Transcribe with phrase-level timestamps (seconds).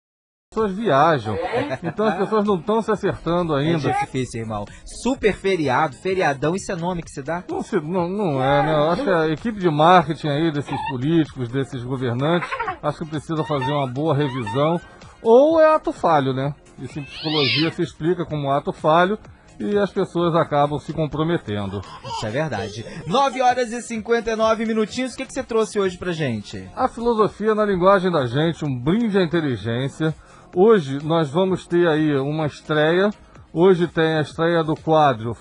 [0.58, 1.38] pessoas viajam.
[1.84, 3.90] Então as pessoas não estão se acertando ainda.
[3.90, 4.66] É difícil, irmão.
[4.86, 7.44] Super feriado, feriadão, isso é nome que se dá?
[7.50, 8.74] Não, se, não, não é, né?
[8.74, 12.50] Eu acho que a equipe de marketing aí desses políticos, desses governantes,
[12.82, 14.82] acho que precisa fazer uma boa revisão.
[15.22, 16.54] Ou é ato falho, né?
[16.80, 19.18] Isso em psicologia se explica como ato falho
[19.60, 21.82] e as pessoas acabam se comprometendo.
[22.06, 22.86] Isso é verdade.
[23.08, 26.70] 9 horas e 59 minutinhos, o que, que você trouxe hoje pra gente?
[26.76, 30.14] A filosofia na linguagem da gente, um brinde à inteligência.
[30.56, 33.10] Hoje nós vamos ter aí uma estreia.
[33.54, 35.36] Hoje tem a estreia do quadro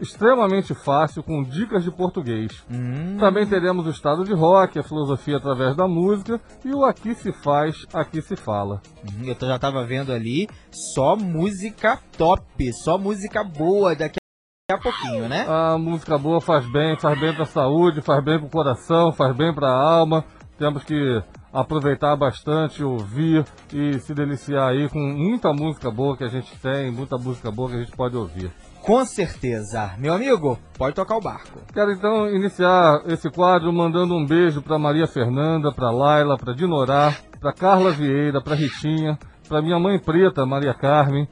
[0.00, 2.64] extremamente fácil, com dicas de português.
[2.70, 3.16] Hum.
[3.18, 7.32] Também teremos o estado de rock, a filosofia através da música e o Aqui se
[7.32, 8.80] faz, aqui se fala.
[9.04, 10.48] Hum, eu já estava vendo ali
[10.94, 14.18] só música top, só música boa daqui
[14.70, 15.44] a pouquinho, né?
[15.46, 19.12] A música boa faz bem, faz bem para a saúde, faz bem para o coração,
[19.12, 20.24] faz bem para a alma.
[20.58, 21.22] Temos que
[21.54, 26.90] aproveitar bastante, ouvir e se deliciar aí com muita música boa que a gente tem,
[26.90, 28.50] muita música boa que a gente pode ouvir.
[28.82, 29.92] Com certeza.
[29.96, 31.60] Meu amigo, pode tocar o barco.
[31.72, 37.14] Quero então iniciar esse quadro mandando um beijo para Maria Fernanda, para Laila, para Dinorá,
[37.40, 39.16] para Carla Vieira, para Ritinha,
[39.48, 41.28] para minha mãe preta, Maria Carmen.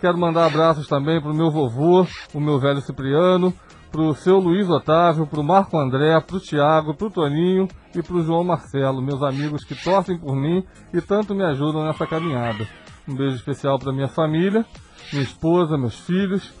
[0.00, 3.52] Quero mandar abraços também para o meu vovô, o meu velho Cipriano,
[3.90, 9.02] pro seu Luiz Otávio, pro Marco André, pro Tiago, pro Toninho e pro João Marcelo,
[9.02, 12.66] meus amigos que torcem por mim e tanto me ajudam nessa caminhada.
[13.06, 14.64] Um beijo especial para minha família,
[15.12, 16.52] minha esposa, meus filhos.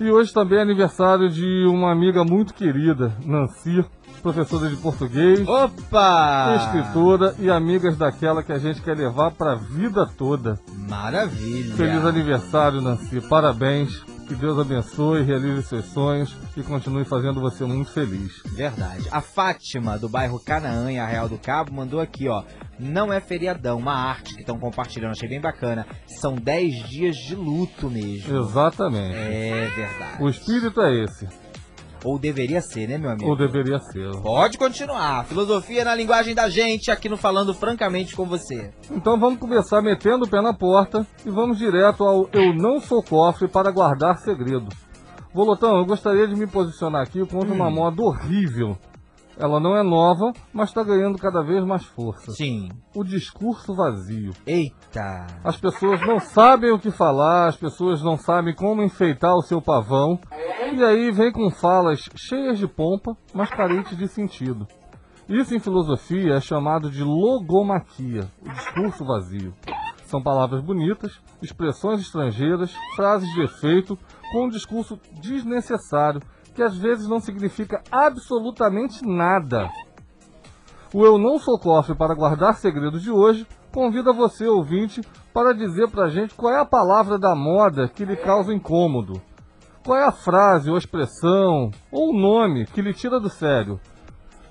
[0.00, 3.84] E hoje também é aniversário de uma amiga muito querida, Nancy,
[4.20, 6.56] professora de português, Opa!
[6.56, 10.58] escritora e amigas daquela que a gente quer levar para a vida toda.
[10.88, 11.76] Maravilha!
[11.76, 13.20] Feliz aniversário, Nancy.
[13.20, 14.02] Parabéns.
[14.32, 18.40] Que Deus abençoe, realize seus sonhos e continue fazendo você muito feliz.
[18.56, 19.06] Verdade.
[19.10, 22.42] A Fátima, do bairro Canaã, em Arreal do Cabo, mandou aqui, ó.
[22.78, 25.86] Não é feriadão, uma arte que estão compartilhando, achei bem bacana.
[26.06, 28.34] São 10 dias de luto mesmo.
[28.38, 29.14] Exatamente.
[29.14, 30.22] É verdade.
[30.22, 31.28] O espírito é esse.
[32.04, 33.30] Ou deveria ser, né, meu amigo?
[33.30, 34.10] Ou deveria ser.
[34.22, 35.24] Pode continuar.
[35.24, 38.72] Filosofia na linguagem da gente, aqui no Falando Francamente com você.
[38.90, 43.02] Então vamos começar metendo o pé na porta e vamos direto ao Eu Não Sou
[43.02, 44.68] Cofre para Guardar Segredo.
[45.32, 47.54] Volotão, eu gostaria de me posicionar aqui contra hum.
[47.54, 48.76] uma moda horrível
[49.38, 52.32] ela não é nova, mas está ganhando cada vez mais força.
[52.32, 52.68] Sim.
[52.94, 54.32] O discurso vazio.
[54.46, 55.26] Eita!
[55.44, 59.60] As pessoas não sabem o que falar, as pessoas não sabem como enfeitar o seu
[59.60, 60.18] pavão,
[60.74, 64.66] e aí vem com falas cheias de pompa, mas carentes de sentido.
[65.28, 69.54] Isso em filosofia é chamado de logomaquia, o discurso vazio.
[70.04, 73.98] São palavras bonitas, expressões estrangeiras, frases de efeito,
[74.30, 76.20] com um discurso desnecessário
[76.54, 79.70] que às vezes não significa absolutamente nada.
[80.92, 85.00] O Eu Não Sou Cofre para Guardar Segredos de hoje convida você, ouvinte,
[85.32, 89.20] para dizer para a gente qual é a palavra da moda que lhe causa incômodo.
[89.84, 93.80] Qual é a frase ou expressão ou o nome que lhe tira do sério?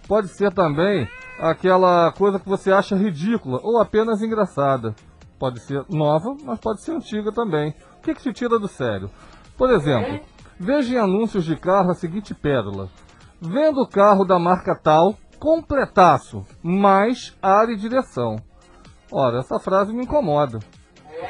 [0.07, 1.07] Pode ser também
[1.39, 4.93] aquela coisa que você acha ridícula ou apenas engraçada.
[5.39, 7.73] Pode ser nova, mas pode ser antiga também.
[7.97, 9.09] O que, que te tira do sério?
[9.57, 10.19] Por exemplo,
[10.63, 12.87] Veja em anúncios de carro a seguinte pérola.
[13.41, 18.35] Vendo o carro da marca tal, completaço, mais área e direção.
[19.11, 20.59] Ora, essa frase me incomoda.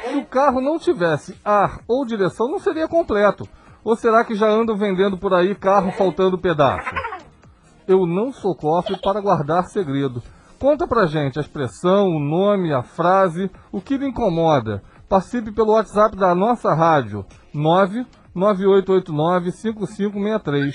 [0.04, 3.48] Se o carro não tivesse ar ou direção, não seria completo.
[3.82, 6.90] Ou será que já andam vendendo por aí carro faltando pedaço?
[7.88, 10.22] Eu não sou cofre para guardar segredo.
[10.58, 14.82] Conta pra gente a expressão, o nome, a frase, o que lhe incomoda.
[15.08, 17.24] Participe pelo WhatsApp da nossa rádio
[17.54, 20.72] 9 9889-5563.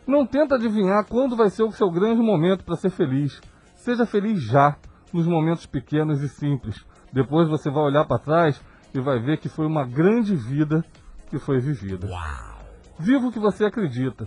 [0.06, 3.40] Não tenta adivinhar quando vai ser o seu grande momento para ser feliz.
[3.76, 4.76] Seja feliz já,
[5.12, 6.84] nos momentos pequenos e simples.
[7.12, 8.60] Depois você vai olhar para trás
[8.92, 10.84] e vai ver que foi uma grande vida
[11.28, 12.06] que foi vivida.
[12.98, 14.26] Viva o que você acredita.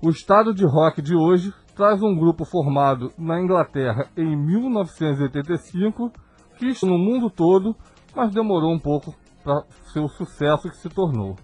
[0.00, 6.10] O estado de rock de hoje traz um grupo formado na Inglaterra em 1985
[6.58, 7.72] que está no mundo todo,
[8.16, 9.14] mas demorou um pouco
[9.44, 11.36] para ser o sucesso que se tornou.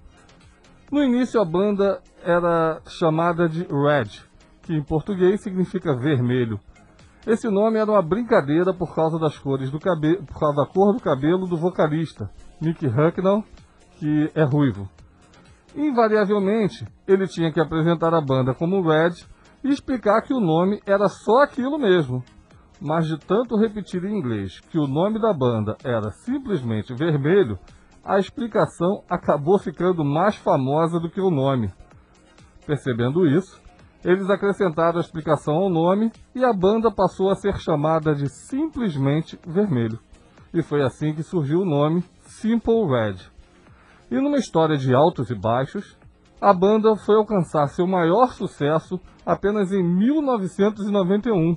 [0.90, 4.24] No início a banda era chamada de Red,
[4.62, 6.58] que em português significa vermelho.
[7.24, 10.92] Esse nome era uma brincadeira por causa das cores do cabelo, por causa da cor
[10.92, 12.28] do cabelo do vocalista,
[12.60, 13.44] Nick Hucknall,
[14.00, 14.88] que é ruivo.
[15.76, 19.32] Invariavelmente, ele tinha que apresentar a banda como Red
[19.64, 22.22] e explicar que o nome era só aquilo mesmo.
[22.80, 27.58] Mas de tanto repetir em inglês que o nome da banda era simplesmente Vermelho,
[28.04, 31.72] a explicação acabou ficando mais famosa do que o nome.
[32.66, 33.58] Percebendo isso,
[34.04, 39.38] eles acrescentaram a explicação ao nome e a banda passou a ser chamada de simplesmente
[39.46, 39.98] Vermelho.
[40.52, 43.16] E foi assim que surgiu o nome Simple Red.
[44.10, 45.96] E numa história de altos e baixos,
[46.40, 51.56] a banda foi alcançar seu maior sucesso apenas em 1991,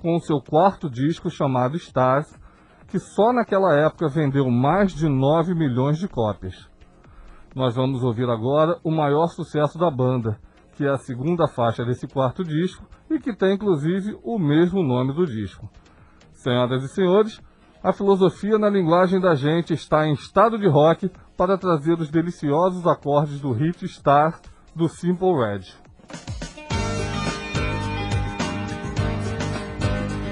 [0.00, 2.38] com o seu quarto disco chamado Stars,
[2.88, 6.68] que só naquela época vendeu mais de 9 milhões de cópias.
[7.54, 10.38] Nós vamos ouvir agora o maior sucesso da banda,
[10.76, 15.12] que é a segunda faixa desse quarto disco e que tem inclusive o mesmo nome
[15.12, 15.68] do disco.
[16.32, 17.40] Senhoras e senhores,
[17.82, 22.86] a filosofia na linguagem da gente está em estado de rock para trazer os deliciosos
[22.86, 24.38] acordes do hit Star
[24.74, 25.60] do Simple Red.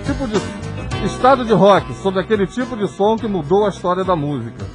[0.04, 4.16] Tipo de Estado de rock, sobre aquele tipo de som que mudou a história da
[4.16, 4.66] música.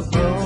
[0.00, 0.37] love.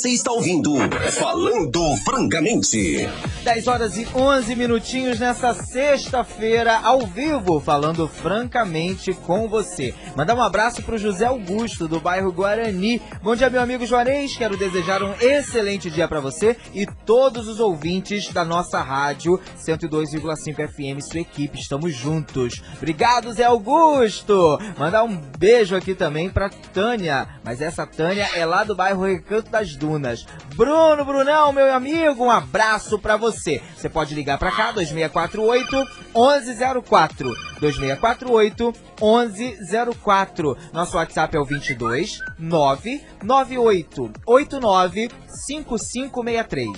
[0.00, 0.72] Você está ouvindo
[1.12, 3.06] Falando Francamente.
[3.42, 9.94] 10 horas e 11 minutinhos nessa sexta-feira, ao vivo, falando francamente com você.
[10.14, 13.00] Mandar um abraço pro José Augusto, do bairro Guarani.
[13.22, 14.36] Bom dia, meu amigo Juarez.
[14.36, 20.68] Quero desejar um excelente dia para você e todos os ouvintes da nossa rádio 102,5
[20.68, 21.58] FM, sua equipe.
[21.58, 22.62] Estamos juntos.
[22.76, 24.58] Obrigado, Zé Augusto.
[24.78, 29.50] Mandar um beijo aqui também pra Tânia, mas essa Tânia é lá do bairro Recanto
[29.50, 30.26] das Dunas.
[30.54, 33.29] Bruno, Brunão, meu amigo, um abraço pra você.
[33.76, 35.76] Você pode ligar pra cá, 2648
[36.14, 37.34] 1104.
[37.60, 40.56] 2648 1104.
[40.72, 45.10] Nosso WhatsApp é o 22 998 89
[45.46, 46.68] 5563.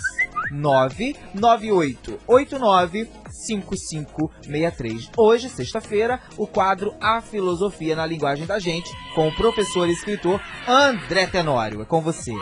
[0.53, 5.11] 998 89 5563.
[5.17, 10.41] Hoje, sexta-feira, o quadro A Filosofia na Linguagem da Gente, com o professor e escritor
[10.69, 11.83] André Tenório.
[11.83, 12.33] É com você.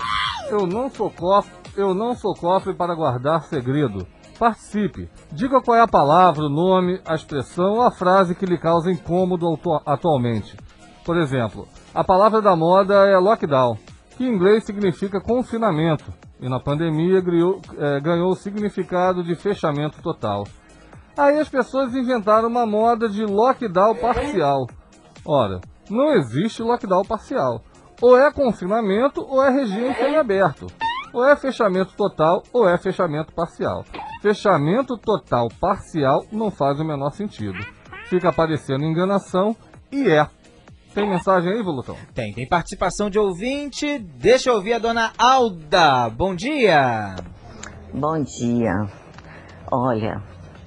[0.49, 4.07] Eu não sou cofre, eu não sou cofre para guardar segredo.
[4.39, 5.11] Participe.
[5.31, 8.91] Diga qual é a palavra, o nome, a expressão ou a frase que lhe causa
[8.91, 9.47] incômodo
[9.85, 10.57] atualmente.
[11.05, 13.77] Por exemplo, a palavra da moda é lockdown,
[14.17, 20.45] que em inglês significa confinamento, e na pandemia eh, ganhou o significado de fechamento total.
[21.17, 24.67] Aí as pessoas inventaram uma moda de lockdown parcial.
[25.25, 25.61] Ora,
[25.91, 27.63] não existe lockdown parcial.
[28.01, 30.67] Ou é confinamento ou é regime semiaberto.
[31.13, 33.85] Ou é fechamento total ou é fechamento parcial.
[34.23, 37.59] Fechamento total parcial não faz o menor sentido.
[38.07, 39.57] Fica parecendo enganação
[39.91, 40.29] e é.
[40.95, 41.97] Tem mensagem aí, Volutão?
[42.13, 43.99] Tem, tem participação de ouvinte.
[43.99, 46.11] Deixa eu ouvir a dona Alda.
[46.11, 47.15] Bom dia.
[47.95, 48.89] Bom dia.
[49.71, 50.21] Olha,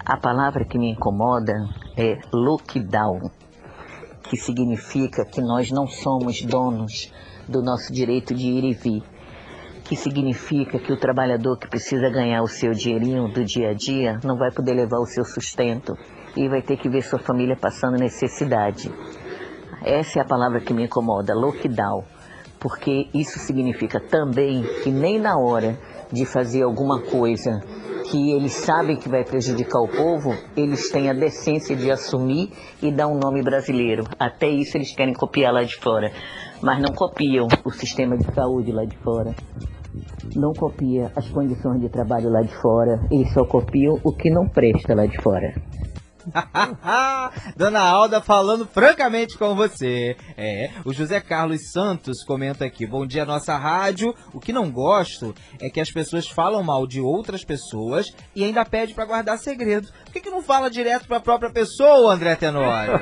[0.05, 1.53] a palavra que me incomoda
[1.97, 3.29] é lockdown,
[4.29, 7.11] que significa que nós não somos donos
[7.47, 9.03] do nosso direito de ir e vir,
[9.83, 14.19] que significa que o trabalhador que precisa ganhar o seu dinheirinho do dia a dia
[14.23, 15.97] não vai poder levar o seu sustento
[16.35, 18.91] e vai ter que ver sua família passando necessidade.
[19.83, 22.03] Essa é a palavra que me incomoda, lockdown,
[22.59, 25.77] porque isso significa também que nem na hora
[26.13, 27.59] de fazer alguma coisa
[28.03, 32.51] que eles sabem que vai prejudicar o povo, eles têm a decência de assumir
[32.81, 34.03] e dar um nome brasileiro.
[34.19, 36.11] Até isso eles querem copiar lá de fora,
[36.61, 39.33] mas não copiam o sistema de saúde lá de fora.
[40.35, 44.47] Não copia as condições de trabalho lá de fora, eles só copiam o que não
[44.47, 45.51] presta lá de fora.
[47.55, 50.15] Dona Alda falando francamente com você.
[50.37, 54.15] É, o José Carlos Santos comenta aqui: Bom dia, nossa rádio.
[54.33, 58.65] O que não gosto é que as pessoas falam mal de outras pessoas e ainda
[58.65, 59.87] pede pra guardar segredo.
[60.05, 62.99] Por que, que não fala direto pra própria pessoa, André Tenório?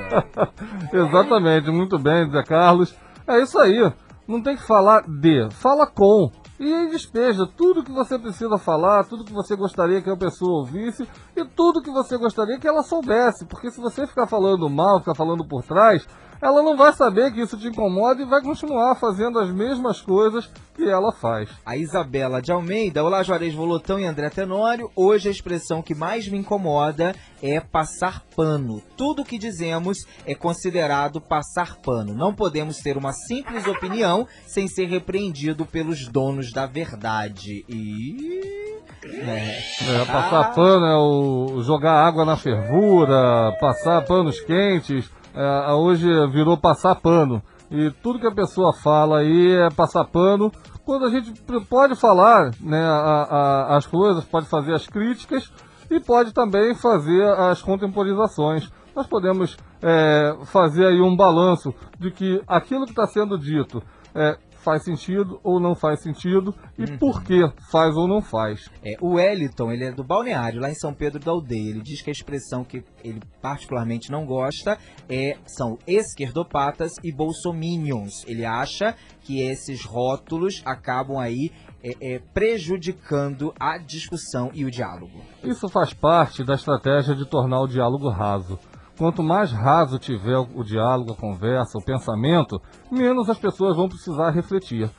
[0.93, 2.95] Exatamente, muito bem, Zé Carlos.
[3.27, 3.91] É isso aí.
[4.27, 6.31] Não tem que falar de, fala com.
[6.61, 11.09] E despeja tudo que você precisa falar, tudo que você gostaria que a pessoa ouvisse
[11.35, 13.47] e tudo que você gostaria que ela soubesse.
[13.47, 16.07] Porque se você ficar falando mal, ficar falando por trás,
[16.41, 20.49] ela não vai saber que isso te incomoda e vai continuar fazendo as mesmas coisas
[20.75, 21.47] que ela faz.
[21.63, 24.89] A Isabela de Almeida, olá Juarez Volotão e André Tenório.
[24.95, 28.81] Hoje a expressão que mais me incomoda é passar pano.
[28.97, 32.15] Tudo que dizemos é considerado passar pano.
[32.15, 37.63] Não podemos ter uma simples opinião sem ser repreendido pelos donos da verdade.
[37.69, 38.79] E.
[39.03, 39.59] É.
[40.01, 45.09] É, passar pano é o jogar água na fervura, passar panos quentes.
[45.33, 47.41] É, hoje virou passar pano.
[47.69, 50.51] E tudo que a pessoa fala aí é passar pano.
[50.83, 51.31] Quando a gente
[51.69, 53.27] pode falar né, a-
[53.69, 55.51] a- as coisas, pode fazer as críticas
[55.89, 58.69] e pode também fazer as contemporizações.
[58.95, 63.81] Nós podemos é, fazer aí um balanço de que aquilo que está sendo dito
[64.13, 67.41] é, faz sentido ou não faz sentido e por que
[67.71, 68.69] faz ou não faz.
[68.83, 71.69] É, o Wellington, ele é do balneário, lá em São Pedro da Aldeia.
[71.69, 74.77] Ele diz que a expressão que ele particularmente não gosta
[75.09, 78.23] é são esquerdopatas e bolsominions.
[78.27, 81.51] Ele acha que esses rótulos acabam aí
[81.83, 85.21] é, é, prejudicando a discussão e o diálogo.
[85.43, 88.59] Isso faz parte da estratégia de tornar o diálogo raso.
[88.97, 94.31] Quanto mais raso tiver o diálogo, a conversa, o pensamento, menos as pessoas vão precisar
[94.31, 94.89] refletir.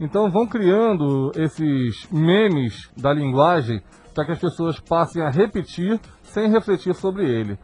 [0.00, 3.82] Então vão criando esses memes da linguagem
[4.14, 7.58] para que as pessoas passem a repetir sem refletir sobre ele.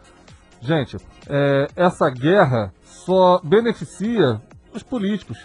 [0.60, 0.96] Gente,
[1.28, 4.40] é, essa guerra só beneficia
[4.74, 5.38] os políticos,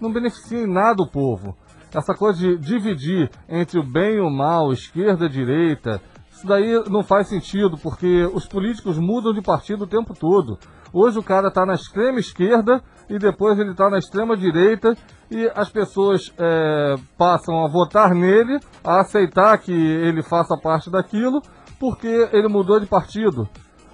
[0.00, 1.56] não beneficia em nada o povo.
[1.92, 6.00] Essa coisa de dividir entre o bem e o mal, esquerda e direita,
[6.40, 10.58] isso daí não faz sentido, porque os políticos mudam de partido o tempo todo.
[10.90, 14.94] Hoje o cara está na extrema esquerda e depois ele está na extrema direita
[15.30, 21.42] e as pessoas é, passam a votar nele, a aceitar que ele faça parte daquilo,
[21.78, 23.46] porque ele mudou de partido.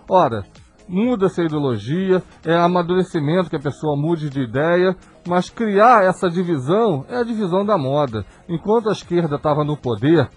[0.09, 0.44] Ora,
[0.88, 4.94] muda-se a ideologia, é amadurecimento que a pessoa mude de ideia,
[5.26, 8.24] mas criar essa divisão é a divisão da moda.
[8.48, 10.30] Enquanto a esquerda estava no poder,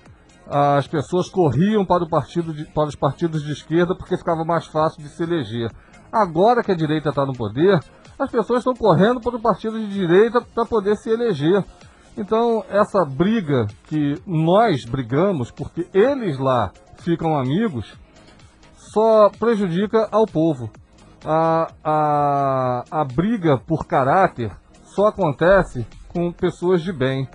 [0.50, 5.10] as pessoas corriam para, de, para os partidos de esquerda porque ficava mais fácil de
[5.10, 5.72] se eleger.
[6.12, 7.80] Agora que a direita está no poder,
[8.18, 11.64] as pessoas estão correndo para o partido de direita para poder se eleger.
[12.18, 17.94] Então, essa briga que nós brigamos, porque eles lá ficam amigos,
[18.76, 20.70] só prejudica ao povo.
[21.24, 24.52] A, a, a briga por caráter
[24.84, 27.28] só acontece com pessoas de bem.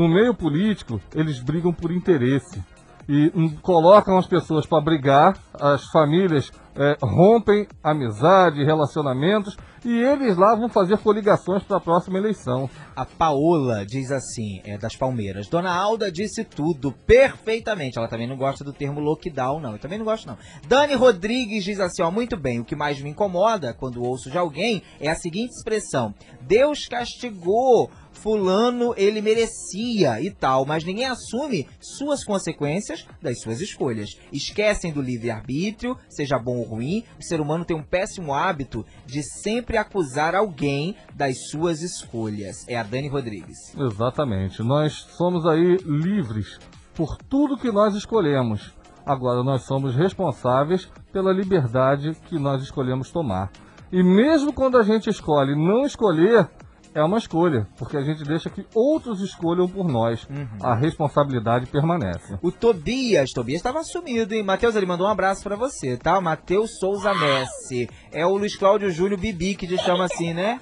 [0.00, 2.58] No meio político, eles brigam por interesse
[3.06, 10.36] e hum, colocam as pessoas para brigar, as famílias é, rompem amizade, relacionamentos e eles
[10.36, 12.68] lá vão fazer coligações para a próxima eleição.
[12.94, 15.48] A Paola diz assim, é das Palmeiras.
[15.48, 17.98] Dona Alda disse tudo perfeitamente.
[17.98, 19.72] Ela também não gosta do termo lockdown, não.
[19.72, 20.38] Eu também não gosto, não.
[20.66, 22.60] Dani Rodrigues diz assim, ó, muito bem.
[22.60, 27.90] O que mais me incomoda quando ouço de alguém é a seguinte expressão: Deus castigou
[28.22, 34.18] fulano ele merecia e tal, mas ninguém assume suas consequências das suas escolhas.
[34.32, 39.22] Esquecem do livre-arbítrio, seja bom ou ruim, o ser humano tem um péssimo hábito de
[39.22, 42.66] sempre acusar alguém das suas escolhas.
[42.68, 43.74] É a Dani Rodrigues.
[43.76, 44.62] Exatamente.
[44.62, 46.58] Nós somos aí livres
[46.94, 48.74] por tudo que nós escolhemos.
[49.04, 53.50] Agora nós somos responsáveis pela liberdade que nós escolhemos tomar.
[53.90, 56.48] E mesmo quando a gente escolhe não escolher,
[56.94, 60.26] é uma escolha, porque a gente deixa que outros escolham por nós.
[60.62, 62.38] A responsabilidade permanece.
[62.42, 64.42] O Tobias, Tobias estava sumido, hein?
[64.42, 66.20] Matheus, ele mandou um abraço pra você, tá?
[66.20, 67.88] Matheus Souza Messi.
[68.12, 70.60] É o Luiz Cláudio Júnior Bibi que te chama assim, né?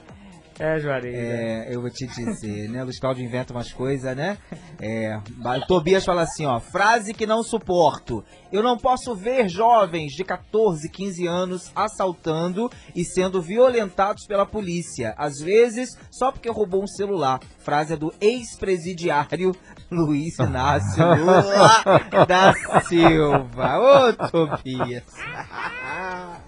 [0.59, 1.14] É, Juarez.
[1.14, 2.83] É, eu vou te dizer, né?
[2.83, 4.37] O Luiz Cláudio inventa umas coisas, né?
[4.81, 8.25] É, o Tobias fala assim, ó, frase que não suporto.
[8.51, 15.14] Eu não posso ver jovens de 14, 15 anos assaltando e sendo violentados pela polícia.
[15.16, 17.40] Às vezes, só porque roubou um celular.
[17.59, 19.55] Frase é do ex-presidiário
[19.90, 23.79] Luiz Inácio Lula da Silva.
[23.79, 25.05] Ô, Tobias.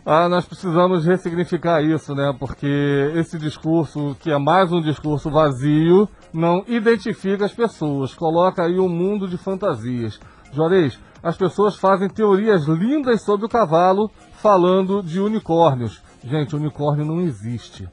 [0.05, 2.35] Ah, nós precisamos ressignificar isso, né?
[2.38, 8.79] Porque esse discurso, que é mais um discurso vazio, não identifica as pessoas, coloca aí
[8.79, 10.18] um mundo de fantasias.
[10.53, 16.03] Juarez, as pessoas fazem teorias lindas sobre o cavalo falando de unicórnios.
[16.24, 17.88] Gente, unicórnio não existe.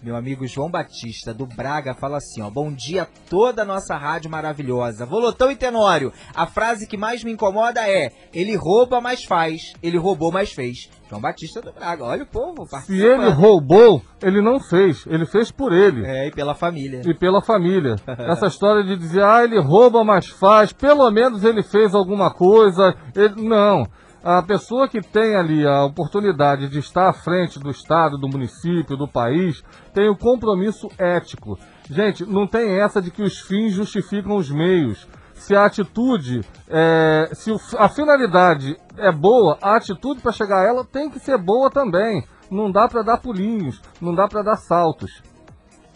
[0.00, 2.48] Meu amigo João Batista, do Braga, fala assim, ó.
[2.48, 5.04] Bom dia a toda a nossa rádio maravilhosa.
[5.04, 9.72] Volotão e Tenório, a frase que mais me incomoda é ele rouba, mas faz.
[9.82, 10.88] Ele roubou, mas fez.
[11.08, 15.04] João Batista do Braga, olha o povo Se ele roubou, ele não fez.
[15.06, 16.06] Ele fez por ele.
[16.06, 17.02] É, e pela família.
[17.04, 17.96] e pela família.
[18.06, 22.94] Essa história de dizer, ah, ele rouba, mas faz, pelo menos ele fez alguma coisa.
[23.16, 23.42] Ele...
[23.42, 23.84] Não.
[24.22, 28.96] A pessoa que tem ali a oportunidade de estar à frente do Estado, do município,
[28.96, 29.62] do país,
[29.94, 31.56] tem o compromisso ético.
[31.88, 35.06] Gente, não tem essa de que os fins justificam os meios.
[35.34, 40.84] Se a atitude, é, se a finalidade é boa, a atitude para chegar a ela
[40.84, 42.24] tem que ser boa também.
[42.50, 45.22] Não dá para dar pulinhos, não dá para dar saltos.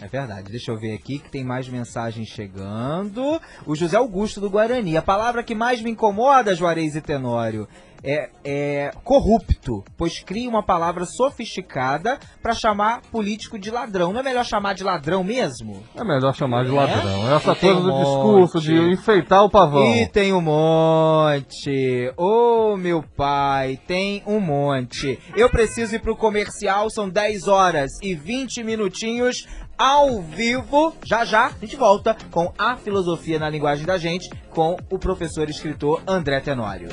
[0.03, 0.51] É verdade.
[0.51, 3.41] Deixa eu ver aqui que tem mais mensagens chegando.
[3.67, 4.97] O José Augusto do Guarani.
[4.97, 7.69] A palavra que mais me incomoda, Juarez e Tenório,
[8.05, 14.13] é, é corrupto, pois cria uma palavra sofisticada pra chamar político de ladrão.
[14.13, 15.81] Não é melhor chamar de ladrão mesmo?
[15.95, 16.75] É melhor chamar de É?
[16.75, 17.33] ladrão.
[17.37, 18.65] Essa E coisa um do discurso monte.
[18.65, 19.95] de enfeitar o pavão.
[19.95, 22.13] E tem um monte.
[22.17, 25.19] Ô, meu pai, tem um monte.
[25.37, 29.47] Eu preciso ir pro comercial, são 10 horas e 20 minutinhos
[29.83, 30.95] ao vivo.
[31.05, 35.49] Já já a gente volta com a filosofia na linguagem da gente com o professor
[35.49, 36.89] e escritor André Tenório.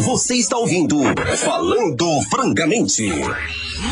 [0.00, 0.98] Você está ouvindo
[1.36, 3.08] Falando Francamente.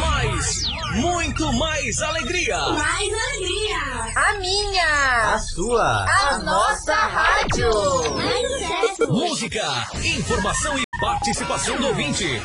[0.00, 0.64] Mais,
[0.96, 2.58] muito mais alegria.
[2.58, 4.12] Mais alegria!
[4.16, 5.38] A minha!
[5.38, 6.04] sua.
[6.04, 7.70] A nossa rádio!
[8.16, 9.12] Mais sucesso!
[9.12, 12.42] Música, informação e participação do ouvinte.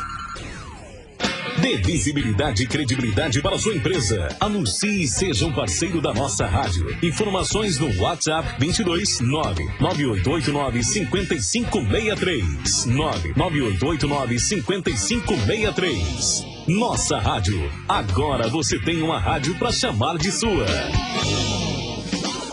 [1.61, 4.29] Dê visibilidade e credibilidade para sua empresa.
[4.39, 6.97] Anuncie e seja um parceiro da nossa rádio.
[7.03, 12.85] Informações no WhatsApp 22 99889 5563.
[12.85, 16.45] 99889 5563.
[16.67, 17.69] Nossa rádio.
[17.87, 20.65] Agora você tem uma rádio para chamar de sua.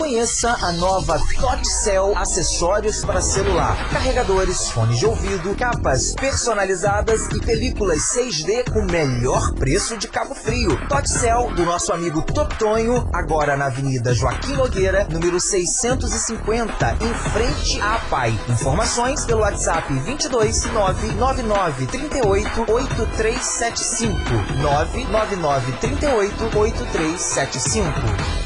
[0.07, 8.14] Conheça a nova Totcell acessórios para celular, carregadores, fones de ouvido, capas personalizadas e películas
[8.14, 10.79] 6D com melhor preço de Cabo Frio.
[10.87, 17.97] Totcell do nosso amigo Totonho, agora na Avenida Joaquim Nogueira, número 650, em frente à
[17.97, 18.38] APAI.
[18.49, 24.14] Informações pelo WhatsApp 22 999 38 8375
[24.62, 28.46] 999 38 8375.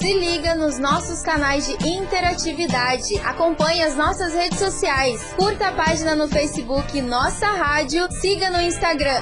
[0.00, 3.18] Se liga nos nossos canais de interatividade.
[3.18, 5.22] Acompanhe as nossas redes sociais.
[5.36, 8.10] Curta a página no Facebook Nossa Rádio.
[8.10, 9.20] Siga no Instagram,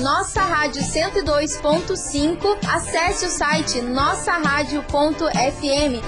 [0.00, 2.56] Nossa Rádio 102.5.
[2.74, 4.80] Acesse o site nossaradio.fm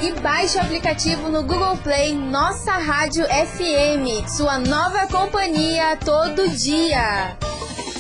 [0.01, 4.27] e baixe o aplicativo no Google Play Nossa Rádio FM.
[4.27, 7.37] Sua nova companhia todo dia.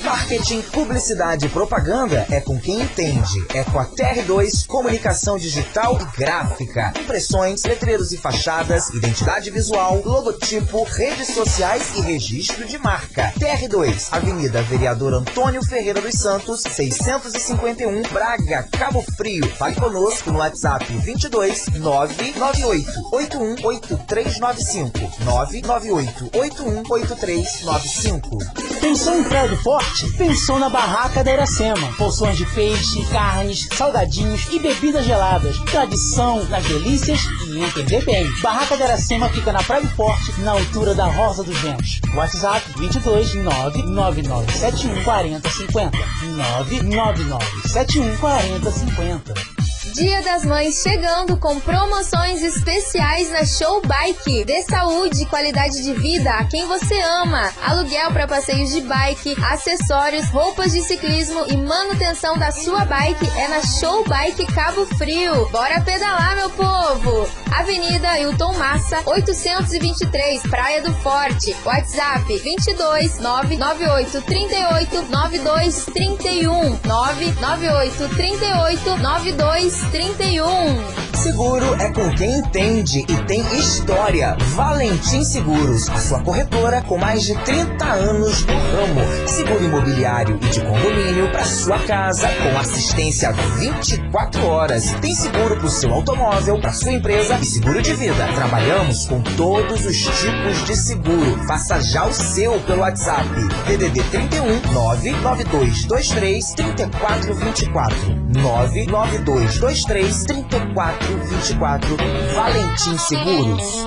[0.03, 3.47] Marketing, publicidade e propaganda é com quem entende.
[3.55, 6.93] É com a TR2 Comunicação Digital e Gráfica.
[6.99, 13.33] Impressões, letreiros e fachadas, identidade visual, logotipo, redes sociais e registro de marca.
[13.38, 19.49] TR2, Avenida Vereador Antônio Ferreira dos Santos, 651, Braga, Cabo Frio.
[19.57, 28.38] Fale conosco no WhatsApp 22 998 818395 998 818395.
[28.81, 29.92] Pensou em prédio forte?
[30.17, 31.93] Pensou na Barraca da Iracema.
[31.99, 35.59] Porções de peixe, carnes, salgadinhos e bebidas geladas.
[35.71, 38.27] Tradição nas delícias e entender bem.
[38.41, 42.01] Barraca da Iracema fica na Praia Forte, na altura da Rosa dos Ventos.
[42.15, 45.99] WhatsApp 22 99971 4050.
[46.23, 49.52] 99971 4050.
[49.93, 54.43] Dia das Mães chegando com promoções especiais na Show Bike.
[54.43, 57.53] Dê saúde e qualidade de vida a quem você ama.
[57.63, 63.49] Aluguel para passeios de bike, acessórios, roupas de ciclismo e manutenção da sua bike é
[63.49, 65.47] na Show Bike Cabo Frio.
[65.51, 67.29] Bora pedalar, meu povo!
[67.55, 71.55] Avenida Hilton Massa, 823, Praia do Forte.
[71.67, 81.03] WhatsApp 22 998 38 92 31 998 38 92 31.
[81.23, 84.37] Seguro é com quem entende e tem história.
[84.55, 89.29] Valentim Seguros, a sua corretora com mais de 30 anos no ramo.
[89.29, 94.92] Seguro imobiliário e de condomínio para sua casa com assistência 24 horas.
[95.01, 98.27] Tem seguro para o seu automóvel, para sua empresa e seguro de vida.
[98.35, 101.47] Trabalhamos com todos os tipos de seguro.
[101.47, 103.29] Faça já o seu pelo WhatsApp.
[103.68, 111.97] DDD 31 99223 3424 99223 3424
[112.35, 113.87] Valentim Seguros.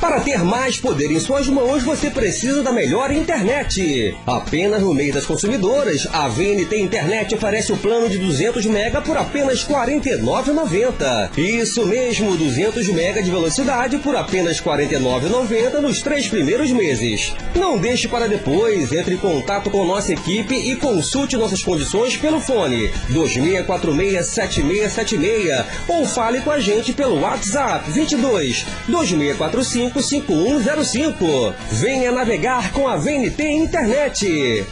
[0.00, 4.16] Para ter mais poder em suas mãos, você precisa da melhor internet.
[4.26, 9.18] Apenas no meio das consumidoras, a VNT Internet oferece o plano de 200 mega por
[9.18, 11.36] apenas R$ 49,90.
[11.36, 17.34] Isso mesmo, 200 mega de velocidade por apenas R$ 49,90 nos três primeiros meses.
[17.54, 22.40] Não deixe para depois, entre em contato com nossa equipe e consulte nossas condições pelo
[22.40, 31.54] fone 26467676 ou fale com a gente pelo WhatsApp 22 2645 5105.
[31.72, 34.66] Venha navegar com a VNT Internet.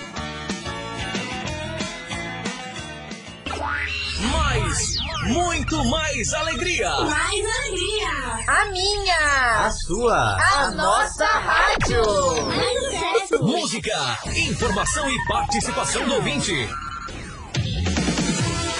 [4.30, 4.94] Mais,
[5.28, 6.90] muito mais alegria.
[6.90, 8.44] Mais alegria!
[8.46, 9.66] A minha!
[9.66, 10.36] A sua.
[10.36, 12.02] A nossa rádio!
[12.46, 13.42] Mais sucesso!
[13.42, 16.68] Música, informação e participação do ouvinte.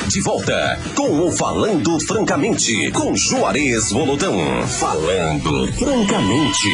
[0.08, 4.38] De volta com o Falando Francamente, com Juarez Volodão.
[4.66, 6.68] Falando Francamente.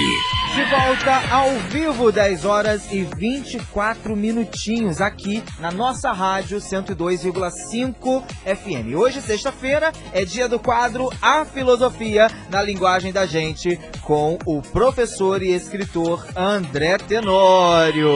[0.54, 8.96] De volta ao vivo, 10 horas e 24 minutinhos, aqui na nossa rádio 102,5 FM.
[8.96, 15.42] Hoje, sexta-feira, é dia do quadro A Filosofia na Linguagem da Gente, com o professor
[15.42, 18.08] e escritor André Tenório.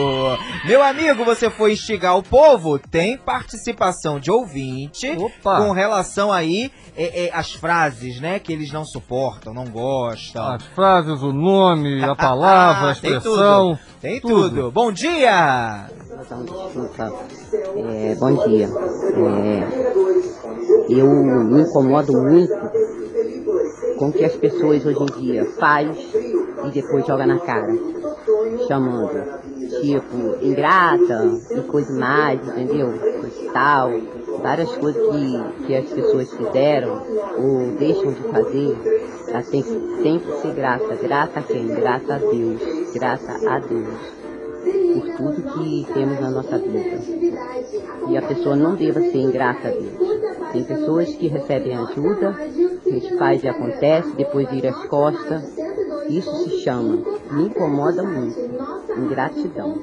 [0.63, 2.79] Meu amigo, você foi instigar o povo?
[2.79, 8.85] Tem participação de ouvinte com relação aí é, é, às frases, né, que eles não
[8.85, 10.53] suportam, não gostam.
[10.53, 13.75] As frases, o nome, a palavra, a Tem expressão.
[13.75, 13.79] tudo.
[14.01, 14.71] Tem tudo.
[14.71, 15.89] Bom dia!
[16.19, 18.67] É, bom dia.
[18.67, 19.63] É,
[20.89, 22.53] eu me incomodo muito
[23.97, 27.73] com o que as pessoas hoje em dia faz e depois joga na cara,
[28.67, 29.39] chamando
[29.81, 32.91] tipo ingrata e coisa mais, entendeu?
[33.21, 33.91] Coisa tal,
[34.43, 37.01] várias coisas que, que as pessoas fizeram
[37.37, 38.77] ou deixam de fazer,
[39.29, 40.95] ela tem que ser grata.
[41.01, 41.65] Grata a quem?
[41.67, 42.91] Grata a Deus.
[42.93, 44.18] Grata a Deus
[44.93, 46.99] por tudo que temos na nossa vida.
[48.09, 50.19] E a pessoa não deva ser ingrata a Deus.
[50.51, 55.43] Tem pessoas que recebem ajuda, a gente faz e acontece, depois vira as costas.
[56.09, 58.39] Isso se chama, me incomoda muito,
[58.97, 59.79] ingratidão.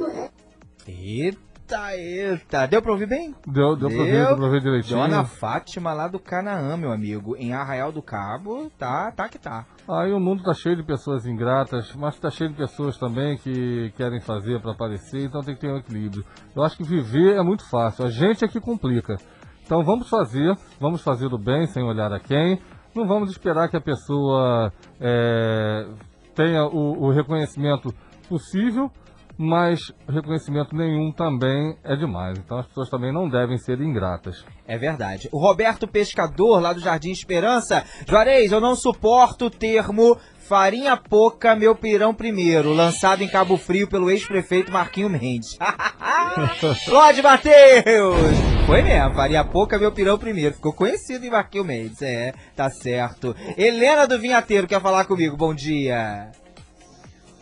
[0.88, 1.38] Eita,
[1.74, 2.66] eita.
[2.66, 3.34] Deu pra ouvir bem?
[3.46, 5.00] Deu, deu pra ouvir, deu pra ouvir direitinho.
[5.00, 9.66] Dona Fátima lá do Canaã, meu amigo, em Arraial do Cabo, tá, tá que tá.
[9.88, 13.92] Aí o mundo tá cheio de pessoas ingratas, mas tá cheio de pessoas também que
[13.96, 16.24] querem fazer para aparecer, então tem que ter um equilíbrio.
[16.54, 19.16] Eu acho que viver é muito fácil, a gente é que complica.
[19.64, 22.60] Então vamos fazer, vamos fazer do bem sem olhar a quem.
[22.94, 25.86] Não vamos esperar que a pessoa é,
[26.34, 27.92] tenha o, o reconhecimento
[28.28, 28.90] possível,
[29.38, 32.38] mas reconhecimento nenhum também é demais.
[32.38, 34.44] Então as pessoas também não devem ser ingratas.
[34.66, 35.28] É verdade.
[35.30, 37.84] O Roberto Pescador, lá do Jardim Esperança.
[38.08, 43.88] Juarez, eu não suporto o termo farinha pouca, meu pirão primeiro, lançado em Cabo Frio
[43.88, 45.58] pelo ex-prefeito Marquinho Mendes.
[46.86, 48.36] Lorde Matheus!
[48.64, 50.54] Foi mesmo, farinha pouca, meu pirão primeiro.
[50.54, 53.34] Ficou conhecido em Marquinho Mendes, é, tá certo.
[53.56, 56.30] Helena do Vinhateiro quer falar comigo, bom dia.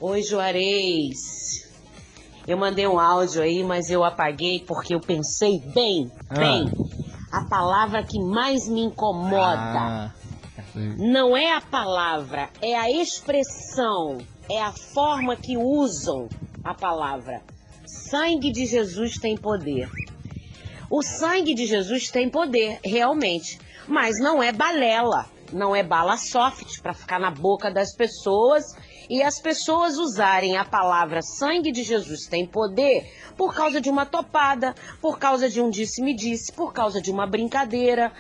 [0.01, 1.64] Oi, Juarez.
[2.47, 6.35] Eu mandei um áudio aí, mas eu apaguei porque eu pensei bem, Ah.
[6.39, 6.73] bem.
[7.33, 10.11] A palavra que mais me incomoda Ah,
[10.99, 16.29] não é a palavra, é a expressão, é a forma que usam
[16.63, 17.43] a palavra.
[17.87, 19.89] Sangue de Jesus tem poder.
[20.91, 26.81] O sangue de Jesus tem poder, realmente, mas não é balela, não é bala soft
[26.83, 28.65] para ficar na boca das pessoas
[29.09, 34.07] e as pessoas usarem a palavra sangue de Jesus tem poder por causa de uma
[34.07, 38.13] topada, por causa de um disse-me-disse, por causa de uma brincadeira.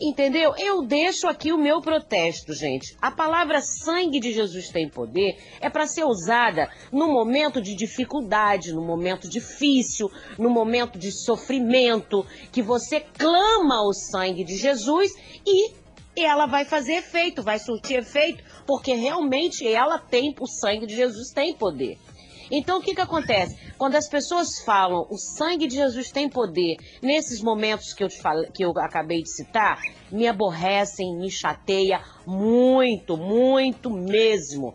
[0.00, 0.54] Entendeu?
[0.56, 2.96] Eu deixo aqui o meu protesto, gente.
[3.02, 8.72] A palavra sangue de Jesus tem poder é para ser usada no momento de dificuldade,
[8.72, 15.10] no momento difícil, no momento de sofrimento, que você clama o sangue de Jesus
[15.44, 15.72] e
[16.16, 21.30] ela vai fazer efeito, vai surtir efeito, porque realmente ela tem, o sangue de Jesus
[21.30, 21.98] tem poder.
[22.50, 23.56] Então o que que acontece?
[23.78, 28.20] Quando as pessoas falam o sangue de Jesus tem poder, nesses momentos que eu, te
[28.20, 29.80] falei, que eu acabei de citar,
[30.12, 34.74] me aborrecem, me chateia muito, muito mesmo.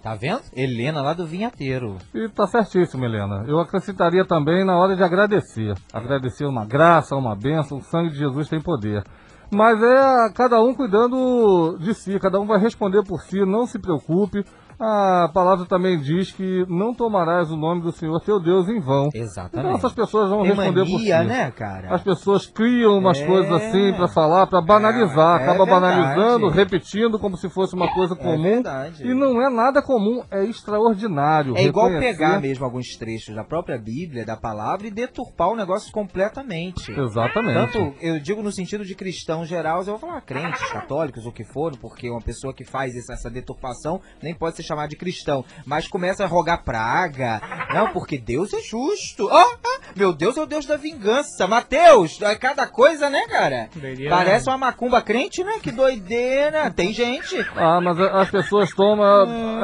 [0.00, 0.42] Tá vendo?
[0.54, 1.96] Helena lá do Vinhateiro.
[2.14, 3.44] E tá certíssimo, Helena.
[3.48, 5.74] Eu acrescentaria também na hora de agradecer.
[5.92, 9.02] Agradecer uma graça, uma bênção, o sangue de Jesus tem poder.
[9.50, 13.78] Mas é cada um cuidando de si, cada um vai responder por si, não se
[13.78, 14.44] preocupe.
[14.78, 19.08] A palavra também diz que não tomarás o nome do Senhor teu Deus em vão.
[19.14, 19.66] Exatamente.
[19.66, 20.92] Então essas pessoas vão Tem responder por si.
[21.10, 21.94] mania, né, cara?
[21.94, 23.26] As pessoas criam umas É.
[23.26, 27.92] coisas assim pra falar, pra banalizar, É, é acaba banalizando, repetindo como se fosse uma
[27.94, 28.42] coisa comum.
[28.42, 29.06] verdade.
[29.06, 31.56] e não é nada comum, é extraordinário.
[31.56, 35.92] É igual pegar mesmo alguns trechos da própria Bíblia, da palavra, e deturpar o negócio
[35.92, 36.90] completamente.
[36.92, 37.72] Exatamente.
[37.72, 41.44] Tanto, eu digo no sentido de cristãos gerais, eu vou falar crentes, católicos, o que
[41.44, 45.44] for, porque uma pessoa que faz essa deturpação nem pode ser chamada de cristão.
[45.64, 47.40] Mas começa a rogar praga.
[47.72, 49.28] Não, porque Deus é justo.
[49.30, 51.46] Ó, ah, meu Deus é o Deus da vingança.
[51.46, 53.68] Mateus, é cada coisa, né, cara?
[53.74, 54.10] Doideira.
[54.14, 55.58] Parece uma macumba crente, né?
[55.62, 56.70] Que doideira.
[56.70, 57.36] Tem gente.
[57.56, 59.06] Ah, mas a- as pessoas tomam,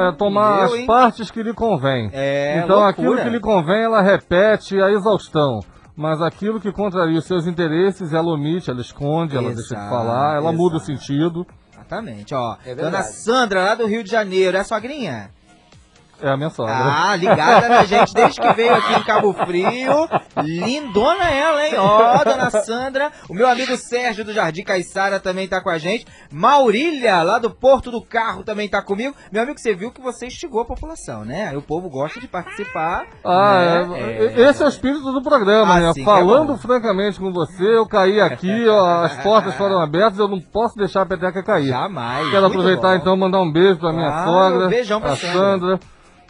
[0.09, 0.85] é, tomam eu, as hein?
[0.85, 2.09] partes que lhe convém.
[2.13, 2.89] É, então loucura.
[2.89, 5.59] aquilo que lhe convém, ela repete a exaustão.
[5.95, 9.89] Mas aquilo que contraria os seus interesses, ela omite, ela esconde, ela deixa de Exato,
[9.89, 10.85] falar, ela muda o exato.
[10.85, 11.45] sentido.
[11.91, 12.55] Exatamente, ó.
[12.65, 13.03] É Dona.
[13.03, 15.29] Sandra, lá do Rio de Janeiro, é a sogrinha?
[16.21, 16.73] É a minha sogra.
[16.75, 20.07] Ah, ligada na gente desde que veio aqui em Cabo Frio.
[20.43, 21.73] Lindona ela, hein?
[21.77, 23.11] Ó, dona Sandra.
[23.29, 26.05] O meu amigo Sérgio do Jardim Caiçara também tá com a gente.
[26.31, 29.15] Maurília, lá do Porto do Carro, também tá comigo.
[29.31, 31.49] Meu amigo, você viu que você instigou a população, né?
[31.49, 33.05] Aí o povo gosta de participar.
[33.23, 33.99] Ah, né?
[34.35, 35.89] é, esse é o espírito do programa, né?
[35.89, 36.57] Assim que é Falando bom.
[36.57, 41.01] francamente com você, eu caí aqui, ó, as portas foram abertas, eu não posso deixar
[41.01, 41.67] a peteca cair.
[41.67, 42.29] Jamais.
[42.29, 42.95] Quero muito aproveitar bom.
[42.95, 45.33] então mandar um beijo pra minha Claro, sogra, beijão pra a Sandra.
[45.39, 45.79] Sandra.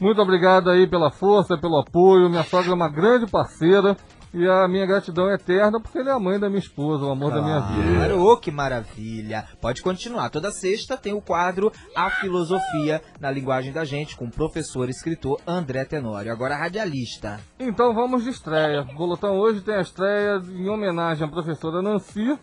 [0.02, 2.28] Muito obrigado aí pela força, pelo apoio.
[2.28, 3.96] Minha sogra é uma grande parceira
[4.34, 7.12] e a minha gratidão é eterna porque ela é a mãe da minha esposa, o
[7.12, 7.98] amor da minha vida.
[7.98, 9.46] Claro, ô, que maravilha.
[9.62, 10.32] Pode continuar.
[10.32, 14.92] Toda sexta tem o quadro A Filosofia na linguagem da gente com o professor e
[14.92, 16.32] escritor André Tenório.
[16.32, 17.40] Agora radialista.
[17.60, 18.82] Então vamos de estreia.
[18.82, 22.40] O Bolotão hoje tem a estreia em homenagem à professora Nancy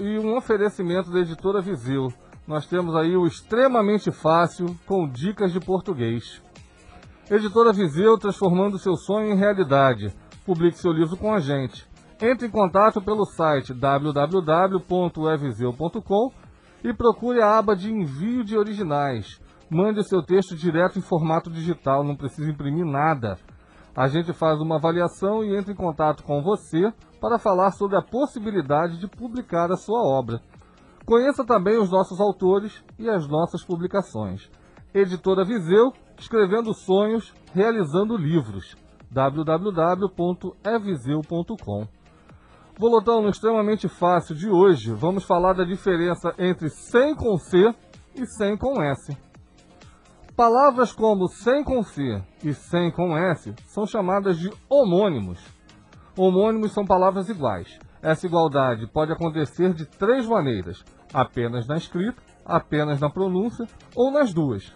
[0.00, 2.10] e um oferecimento da editora Viseu.
[2.46, 6.45] Nós temos aí o Extremamente Fácil com dicas de português.
[7.28, 10.14] Editora Viseu transformando seu sonho em realidade.
[10.44, 11.84] Publique seu livro com a gente.
[12.22, 16.30] Entre em contato pelo site www.eviseu.com
[16.84, 19.40] e procure a aba de envio de originais.
[19.68, 23.36] Mande o seu texto direto em formato digital, não precisa imprimir nada.
[23.96, 28.02] A gente faz uma avaliação e entra em contato com você para falar sobre a
[28.02, 30.40] possibilidade de publicar a sua obra.
[31.04, 34.48] Conheça também os nossos autores e as nossas publicações.
[34.94, 38.76] Editora Viseu, escrevendo sonhos, realizando livros.
[39.10, 41.88] www.eviseu.com
[42.78, 47.74] Bolotão, no extremamente fácil de hoje, vamos falar da diferença entre sem com C
[48.14, 49.16] e sem com S.
[50.36, 55.42] Palavras como sem com C e sem com S são chamadas de homônimos.
[56.14, 57.78] Homônimos são palavras iguais.
[58.02, 64.34] Essa igualdade pode acontecer de três maneiras: apenas na escrita, apenas na pronúncia ou nas
[64.34, 64.70] duas.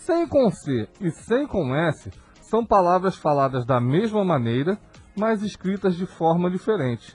[0.00, 2.10] Sem com C e sem com S
[2.40, 4.78] são palavras faladas da mesma maneira,
[5.16, 7.14] mas escritas de forma diferente.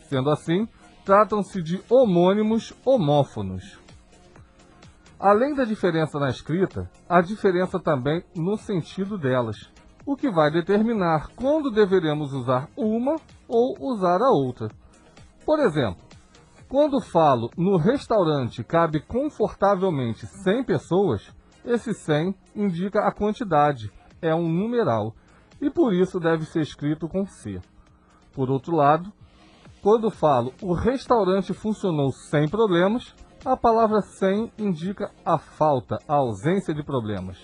[0.00, 0.68] Sendo assim,
[1.02, 3.80] tratam-se de homônimos homófonos.
[5.18, 9.72] Além da diferença na escrita, há diferença também no sentido delas,
[10.04, 13.16] o que vai determinar quando deveremos usar uma
[13.48, 14.68] ou usar a outra.
[15.44, 16.04] Por exemplo,
[16.68, 21.34] quando falo no restaurante cabe confortavelmente 100 pessoas,
[21.66, 23.90] esse 100 indica a quantidade,
[24.22, 25.14] é um numeral,
[25.60, 27.60] e por isso deve ser escrito com C.
[28.32, 29.12] Por outro lado,
[29.82, 36.74] quando falo o restaurante funcionou sem problemas, a palavra sem indica a falta, a ausência
[36.74, 37.38] de problemas.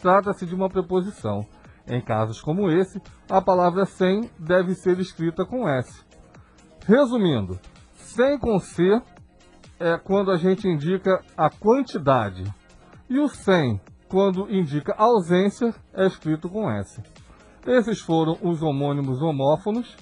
[0.00, 1.44] Trata-se de uma preposição.
[1.86, 6.04] Em casos como esse, a palavra sem deve ser escrita com S.
[6.86, 7.58] Resumindo,
[7.94, 9.02] sem com C
[9.80, 12.44] é quando a gente indica a quantidade.
[13.08, 17.02] E o sem, quando indica ausência, é escrito com S.
[17.66, 19.96] Esses foram os homônimos homófonos.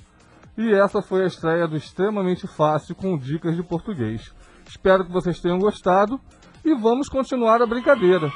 [0.58, 4.32] E essa foi a estreia do Extremamente Fácil com dicas de português.
[4.66, 6.20] Espero que vocês tenham gostado
[6.64, 8.30] e vamos continuar a brincadeira.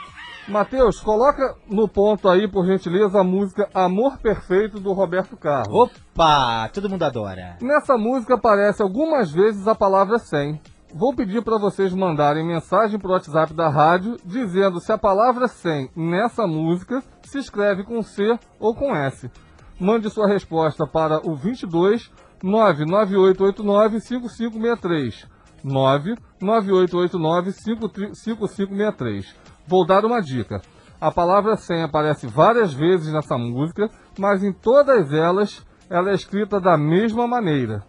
[0.47, 5.73] Matheus, coloca no ponto aí, por gentileza, a música Amor Perfeito do Roberto Carlos.
[5.73, 7.57] Opa, todo mundo adora.
[7.61, 10.61] Nessa música aparece algumas vezes a palavra sem.
[10.93, 15.47] Vou pedir para vocês mandarem mensagem para o WhatsApp da rádio dizendo se a palavra
[15.47, 19.31] sem nessa música se escreve com C ou com S.
[19.79, 22.11] Mande sua resposta para o 22
[22.43, 25.29] 99889 5563.
[25.63, 29.37] 99889 5563.
[29.69, 30.61] Vou dar uma dica.
[31.01, 33.89] A palavra sem aparece várias vezes nessa música,
[34.19, 37.85] mas em todas elas ela é escrita da mesma maneira.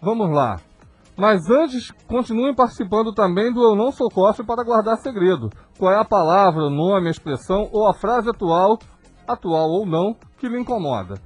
[0.00, 0.60] Vamos lá.
[1.18, 5.50] Mas antes, continuem participando também do Eu Não Sou Cofre para guardar segredo.
[5.76, 8.78] Qual é a palavra, o nome, a expressão ou a frase atual,
[9.26, 11.20] atual ou não, que lhe incomoda?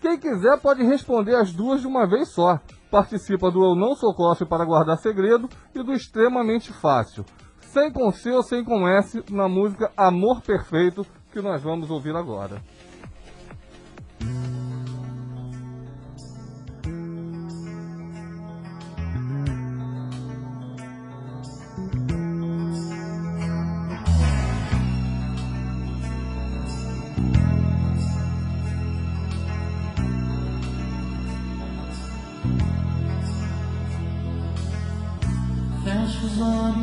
[0.00, 2.60] Quem quiser pode responder as duas de uma vez só.
[2.88, 7.24] Participa do Eu Não Sou Cofre para guardar segredo e do Extremamente Fácil.
[7.62, 12.14] Sem com C ou sem com S na música Amor Perfeito que nós vamos ouvir
[12.14, 12.62] agora.
[14.20, 14.51] Fecho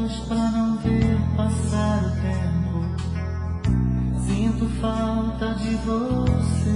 [0.10, 2.84] os olhos pra não ver passar o tempo.
[4.26, 6.76] Sinto falta de você.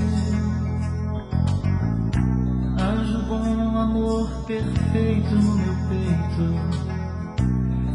[2.80, 6.54] Anjo bom, amor perfeito no meu peito.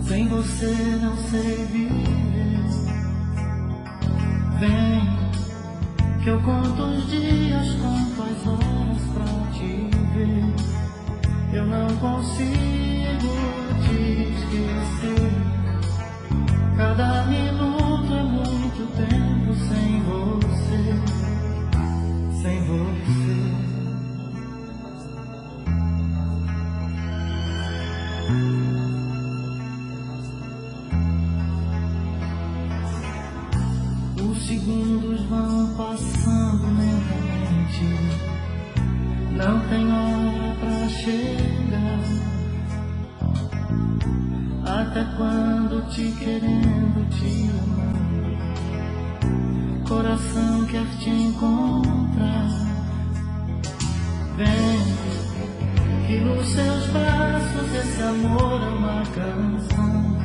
[0.07, 2.19] Sem você não sei viver.
[4.59, 5.19] Vem,
[6.23, 10.55] Que eu conto os dias, conto as horas pra te ver.
[11.53, 13.68] Eu não consigo.
[16.77, 17.68] Cada minuto
[44.79, 48.39] Até quando te querendo, te amando.
[49.89, 52.49] Coração quer te encontrar.
[54.37, 54.79] Vem,
[56.07, 60.17] que nos seus braços esse amor é uma canção.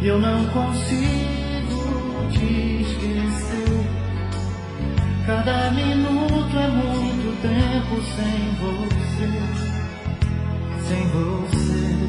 [0.00, 3.84] Eu não consigo te esquecer.
[5.26, 9.28] Cada minuto é muito tempo sem você,
[10.86, 11.99] sem você.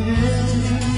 [0.00, 0.89] Eu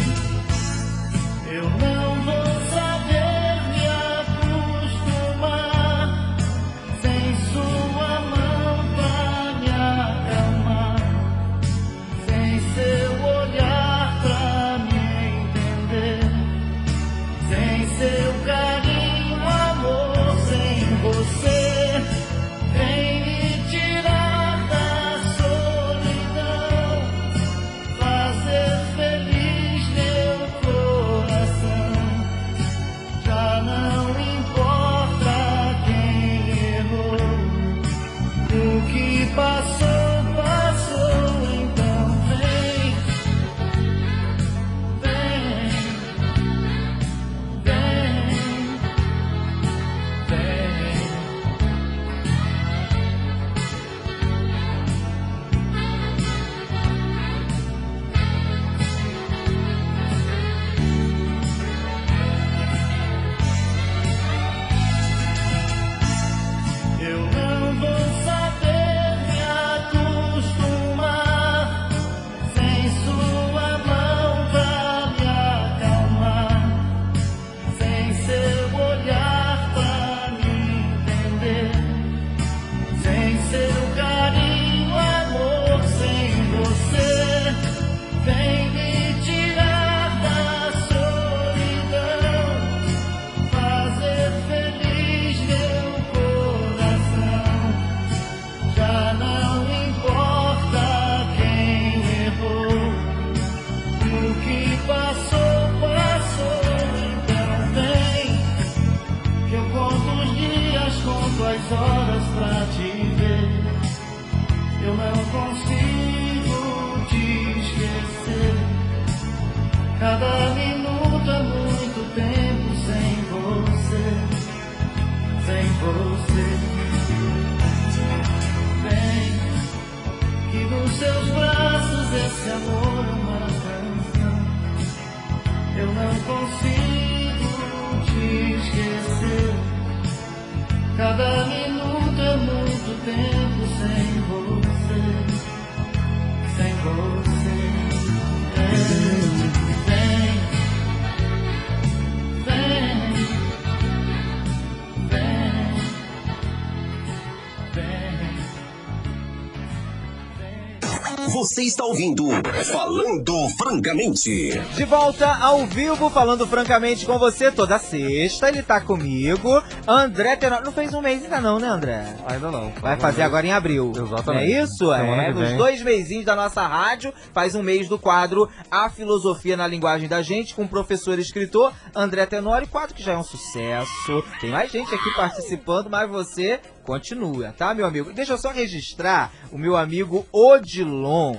[161.42, 162.28] Você está ouvindo
[162.70, 164.52] Falando Francamente.
[164.76, 168.48] De volta ao vivo, falando francamente com você toda sexta.
[168.48, 169.60] Ele tá comigo.
[169.86, 170.64] André Tenório.
[170.64, 172.16] Não fez um mês ainda não, né, André?
[172.26, 172.70] Ainda não.
[172.80, 173.92] Vai fazer agora em abril.
[173.94, 174.52] Exatamente.
[174.52, 174.76] É isso?
[174.76, 179.56] Semana é, nos dois meizinhos da nossa rádio, faz um mês do quadro A Filosofia
[179.56, 183.18] na Linguagem da Gente, com o professor e escritor André Tenório, quadro que já é
[183.18, 184.24] um sucesso.
[184.40, 188.12] Tem mais gente aqui participando, mas você continua, tá, meu amigo?
[188.12, 191.36] Deixa eu só registrar o meu amigo Odilon.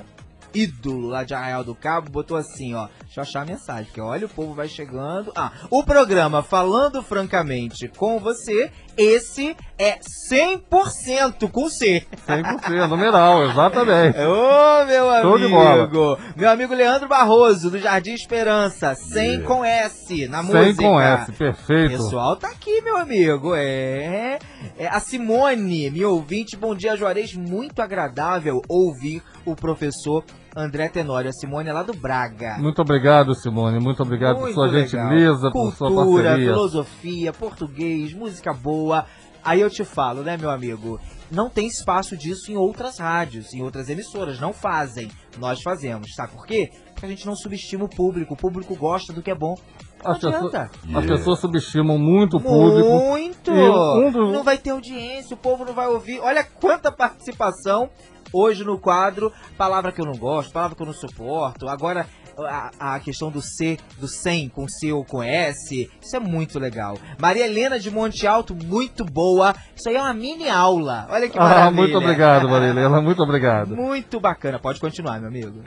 [0.54, 2.88] Ídolo lá de Arraial do Cabo, botou assim, ó.
[3.04, 5.32] Deixa eu achar a mensagem, porque olha, o povo vai chegando.
[5.36, 10.00] Ah, o programa Falando Francamente com você, esse é
[10.32, 12.06] 100% com C.
[12.28, 14.18] 100%, numeral, exatamente.
[14.22, 16.18] Ô, meu amigo.
[16.36, 20.64] Meu amigo Leandro Barroso, do Jardim Esperança, 100 com S na música.
[20.66, 21.92] 100 com S, O perfeito.
[21.92, 23.54] pessoal tá aqui, meu amigo.
[23.56, 24.40] É.
[24.78, 27.34] é a Simone, minha ouvinte, bom dia, Juarez.
[27.34, 30.24] Muito agradável ouvir o professor
[30.56, 31.30] André Tenório.
[31.30, 32.58] A Simone é lá do Braga.
[32.60, 33.80] Muito obrigado, Simone.
[33.80, 34.88] Muito obrigado por Muito sua legal.
[34.88, 36.54] gentileza, por sua Cultura, parceria.
[36.54, 39.06] filosofia, português, música boa.
[39.44, 41.00] Aí eu te falo, né, meu amigo?
[41.30, 44.40] Não tem espaço disso em outras rádios, em outras emissoras.
[44.40, 45.10] Não fazem.
[45.38, 46.14] Nós fazemos.
[46.16, 46.70] Sabe por quê?
[46.94, 48.36] Porque a gente não subestima o público.
[48.36, 49.56] O público gosta do que é bom.
[50.04, 50.72] Não As pessoas, adianta.
[51.00, 52.90] as pessoas subestimam muito o público.
[52.90, 53.52] Muito!
[53.52, 56.20] Um dos- Não vai ter audiência, o povo não vai ouvir.
[56.20, 57.90] Olha quanta participação
[58.34, 59.32] hoje no quadro.
[59.58, 61.70] Palavra que eu não gosto, palavra que eu não suporto.
[61.70, 62.08] Agora,
[62.40, 65.90] a, a questão do C, do 100 com C ou com S.
[66.02, 66.98] Isso é muito legal.
[67.20, 69.54] Maria Helena de Monte Alto, muito boa.
[69.76, 71.08] Isso aí é uma mini aula.
[71.10, 71.68] Olha que maravilha.
[71.68, 73.02] Ah, muito obrigado, Marilena.
[73.02, 73.76] Muito obrigado.
[73.76, 74.60] Muito bacana.
[74.60, 75.62] Pode continuar, meu amigo.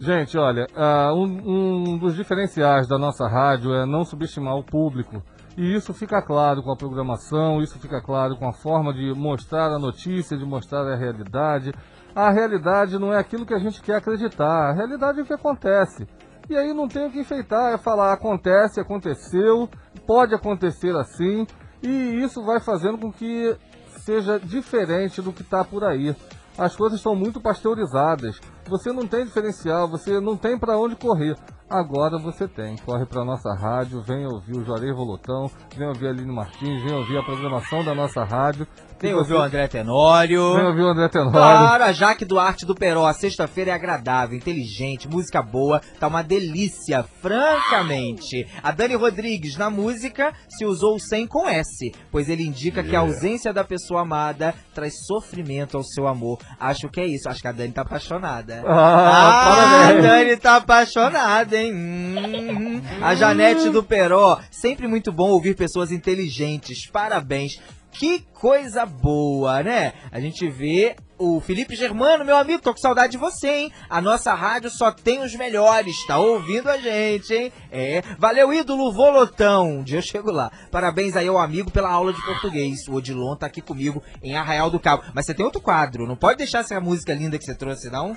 [0.00, 5.22] Gente, olha, ah, um, um dos diferenciais da nossa rádio é não subestimar o público.
[5.56, 9.72] E isso fica claro com a programação, isso fica claro com a forma de mostrar
[9.72, 11.72] a notícia, de mostrar a realidade.
[12.18, 15.32] A realidade não é aquilo que a gente quer acreditar, a realidade é o que
[15.32, 16.04] acontece.
[16.50, 19.68] E aí não tem o que enfeitar, é falar acontece, aconteceu,
[20.04, 21.46] pode acontecer assim,
[21.80, 23.56] e isso vai fazendo com que
[24.00, 26.12] seja diferente do que está por aí.
[26.58, 28.40] As coisas estão muito pasteurizadas.
[28.66, 31.36] Você não tem diferencial, você não tem para onde correr.
[31.70, 32.76] Agora você tem.
[32.78, 36.94] Corre para nossa rádio, vem ouvir o Juarez Volotão, vem ouvir a Aline Martins, vem
[36.94, 38.66] ouvir a programação da nossa rádio.
[39.06, 40.54] Ouvir você- o André Tenório.
[40.54, 41.32] Vem ouvir o André Tenório.
[41.32, 43.06] Claro, a Jaque Duarte do Peró.
[43.06, 48.46] A sexta-feira é agradável, inteligente, música boa, tá uma delícia, francamente.
[48.62, 52.88] A Dani Rodrigues, na música, se usou o 100 com S, pois ele indica que
[52.96, 53.12] a Yeah.
[53.14, 56.38] ausência da pessoa amada traz sofrimento ao seu amor.
[56.58, 58.62] Acho que é isso, acho que a Dani tá apaixonada.
[58.66, 60.02] Ah, a parabéns.
[60.02, 61.72] Dani tá apaixonada, hein?
[61.74, 62.80] Hum.
[63.02, 66.86] A Janete do Peró, sempre muito bom ouvir pessoas inteligentes.
[66.90, 67.60] Parabéns.
[67.90, 69.92] Que coisa boa, né?
[70.12, 73.72] A gente vê o Felipe Germano, meu amigo, tô com saudade de você, hein?
[73.90, 77.52] A nossa rádio só tem os melhores, tá ouvindo a gente, hein?
[77.72, 80.50] É, valeu ídolo Volotão, um dia eu chego lá.
[80.70, 82.86] Parabéns aí ao amigo pela aula de português.
[82.86, 85.02] O Odilon tá aqui comigo em Arraial do Cabo.
[85.12, 88.16] Mas você tem outro quadro, não pode deixar essa música linda que você trouxe, não?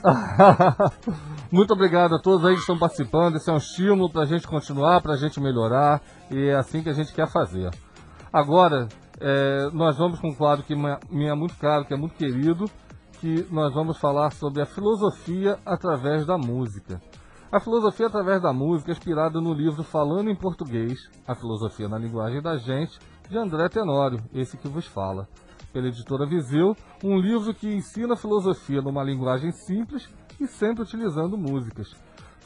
[1.51, 3.38] Muito obrigado a todos aí que estão participando.
[3.38, 6.01] Esse é um estímulo para a gente continuar, para a gente melhorar.
[6.30, 7.72] E é assim que a gente quer fazer.
[8.32, 8.88] Agora,
[9.24, 12.65] é, nós vamos com um quadro que me é muito caro, que é muito querido,
[13.19, 16.99] que nós vamos falar sobre a filosofia através da música.
[17.51, 21.99] A filosofia através da música é inspirada no livro Falando em Português, A Filosofia na
[21.99, 22.97] Linguagem da Gente,
[23.30, 25.28] de André Tenório, esse que vos fala.
[25.72, 30.09] Pela editora Viseu, um livro que ensina filosofia numa linguagem simples
[30.39, 31.93] e sempre utilizando músicas.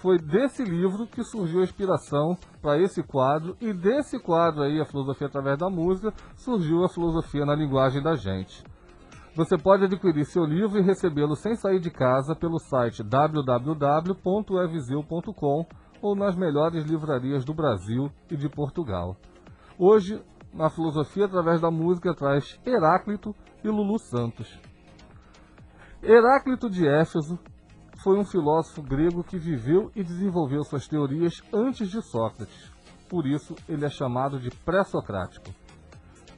[0.05, 4.85] Foi desse livro que surgiu a inspiração para esse quadro, e desse quadro aí, A
[4.85, 8.63] Filosofia através da Música, surgiu a filosofia na linguagem da gente.
[9.35, 15.65] Você pode adquirir seu livro e recebê-lo sem sair de casa pelo site www.eviseu.com
[15.99, 19.17] ou nas melhores livrarias do Brasil e de Portugal.
[19.75, 20.21] Hoje,
[20.53, 24.55] na filosofia através da música traz Heráclito e Lulu Santos.
[26.03, 27.39] Heráclito de Éfeso
[28.05, 32.71] foi um filósofo grego que viveu e desenvolveu suas teorias antes de Sócrates.
[33.09, 35.51] Por isso, ele é chamado de pré-socrático.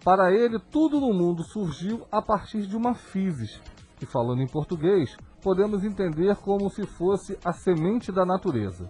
[0.02, 3.62] Para ele, tudo no mundo surgiu a partir de uma physis,
[3.98, 8.90] que falando em português, podemos entender como se fosse a semente da natureza.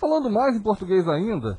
[0.00, 1.58] Falando mais em português ainda,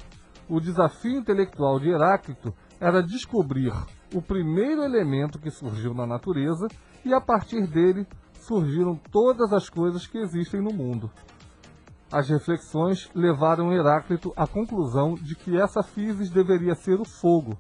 [0.50, 3.72] o desafio intelectual de Heráclito era descobrir
[4.16, 6.68] o primeiro elemento que surgiu na natureza
[7.06, 8.08] e a partir dele
[8.50, 11.12] surgiram todas as coisas que existem no mundo.
[12.12, 17.56] As reflexões levaram Heráclito à conclusão de que essa physis deveria ser o fogo,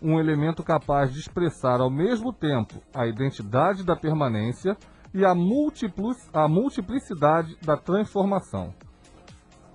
[0.00, 4.76] um elemento capaz de expressar ao mesmo tempo a identidade da permanência
[5.12, 8.72] e a, a multiplicidade da transformação.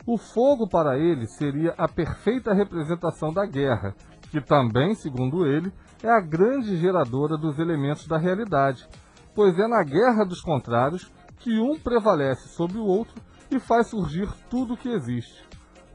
[0.05, 3.93] O fogo para ele seria a perfeita representação da guerra,
[4.31, 8.87] que também, segundo ele, é a grande geradora dos elementos da realidade,
[9.35, 13.21] pois é na guerra dos contrários que um prevalece sobre o outro
[13.51, 15.43] e faz surgir tudo o que existe.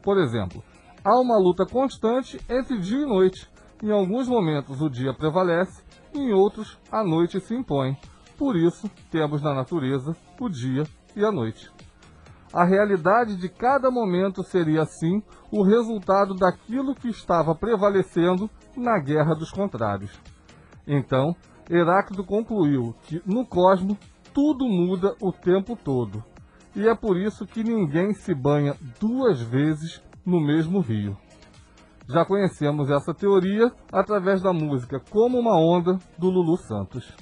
[0.03, 0.63] Por exemplo,
[1.05, 3.49] há uma luta constante entre dia e noite.
[3.83, 5.83] Em alguns momentos o dia prevalece,
[6.15, 7.97] em outros a noite se impõe.
[8.37, 10.85] Por isso, temos na natureza o dia
[11.17, 11.71] e a noite.
[12.53, 19.35] A realidade de cada momento seria, assim, o resultado daquilo que estava prevalecendo na guerra
[19.35, 20.11] dos contrários.
[20.87, 21.35] Então,
[21.71, 23.99] Heráclito concluiu que no cosmos
[24.33, 26.25] tudo muda o tempo todo.
[26.75, 31.17] E é por isso que ninguém se banha duas vezes no mesmo rio.
[32.09, 37.13] Já conhecemos essa teoria através da música Como uma Onda do Lulu Santos.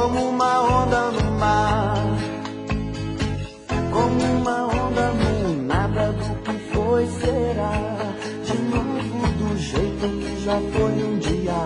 [0.00, 1.94] Como uma onda no mar,
[3.92, 7.72] como uma onda no nada do que foi será,
[8.46, 11.62] de novo do jeito que já foi um dia.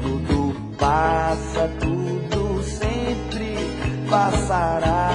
[0.00, 3.56] Tudo passa, tudo sempre
[4.08, 5.10] passará.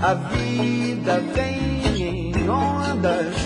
[0.00, 3.37] A vida vem em ondas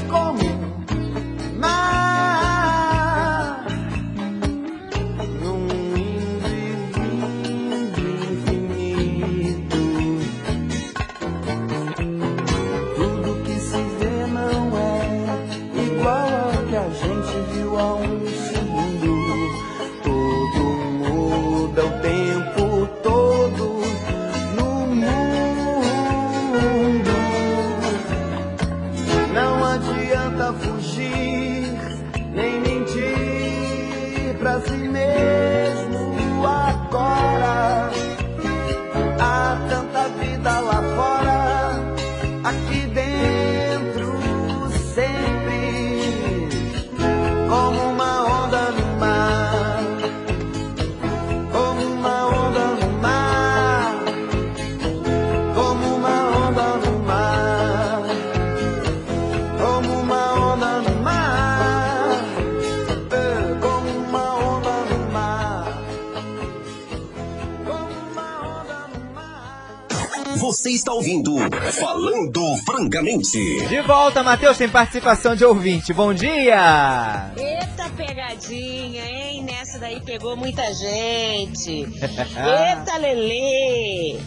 [70.74, 71.36] está ouvindo
[71.72, 73.38] Falando Francamente.
[73.68, 75.92] De volta, Matheus, tem participação de ouvinte.
[75.92, 77.32] Bom dia!
[77.36, 79.42] Eita pegadinha, hein?
[79.44, 81.70] Nessa daí pegou muita gente.
[82.00, 84.18] Eita Lelê!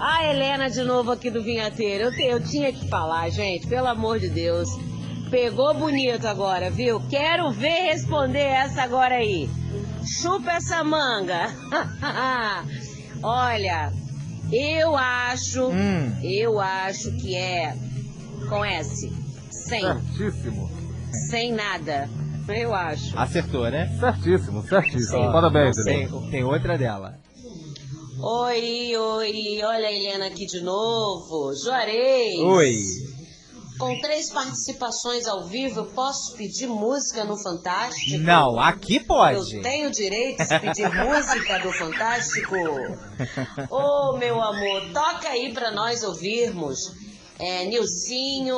[0.00, 2.04] A Helena de novo aqui do Vinhateiro.
[2.04, 4.68] Eu, te- eu tinha que falar, gente, pelo amor de Deus.
[5.30, 7.00] Pegou bonito agora, viu?
[7.10, 9.50] Quero ver responder essa agora aí.
[10.06, 11.52] Chupa essa manga.
[13.22, 13.92] Olha,
[14.52, 16.16] eu acho, Hum.
[16.22, 17.74] eu acho que é
[18.48, 19.12] com S.
[19.50, 19.82] Sem.
[19.82, 20.70] Certíssimo.
[21.30, 22.08] Sem nada.
[22.48, 23.18] Eu acho.
[23.18, 23.94] Acertou, né?
[24.00, 25.18] Certíssimo, certíssimo.
[25.26, 25.32] Sim.
[25.32, 26.30] Parabéns, tem, Helena.
[26.30, 27.18] tem outra dela.
[28.20, 31.52] Oi, oi, olha a Helena aqui de novo.
[31.62, 32.38] Juarez.
[32.40, 32.76] Oi.
[33.78, 38.18] Com três participações ao vivo, eu posso pedir música no Fantástico?
[38.18, 39.56] Não, aqui pode.
[39.56, 42.56] Eu tenho direito de pedir música do Fantástico?
[43.70, 47.07] Ô, meu amor, toca aí pra nós ouvirmos.
[47.40, 48.56] É, Nilcinho,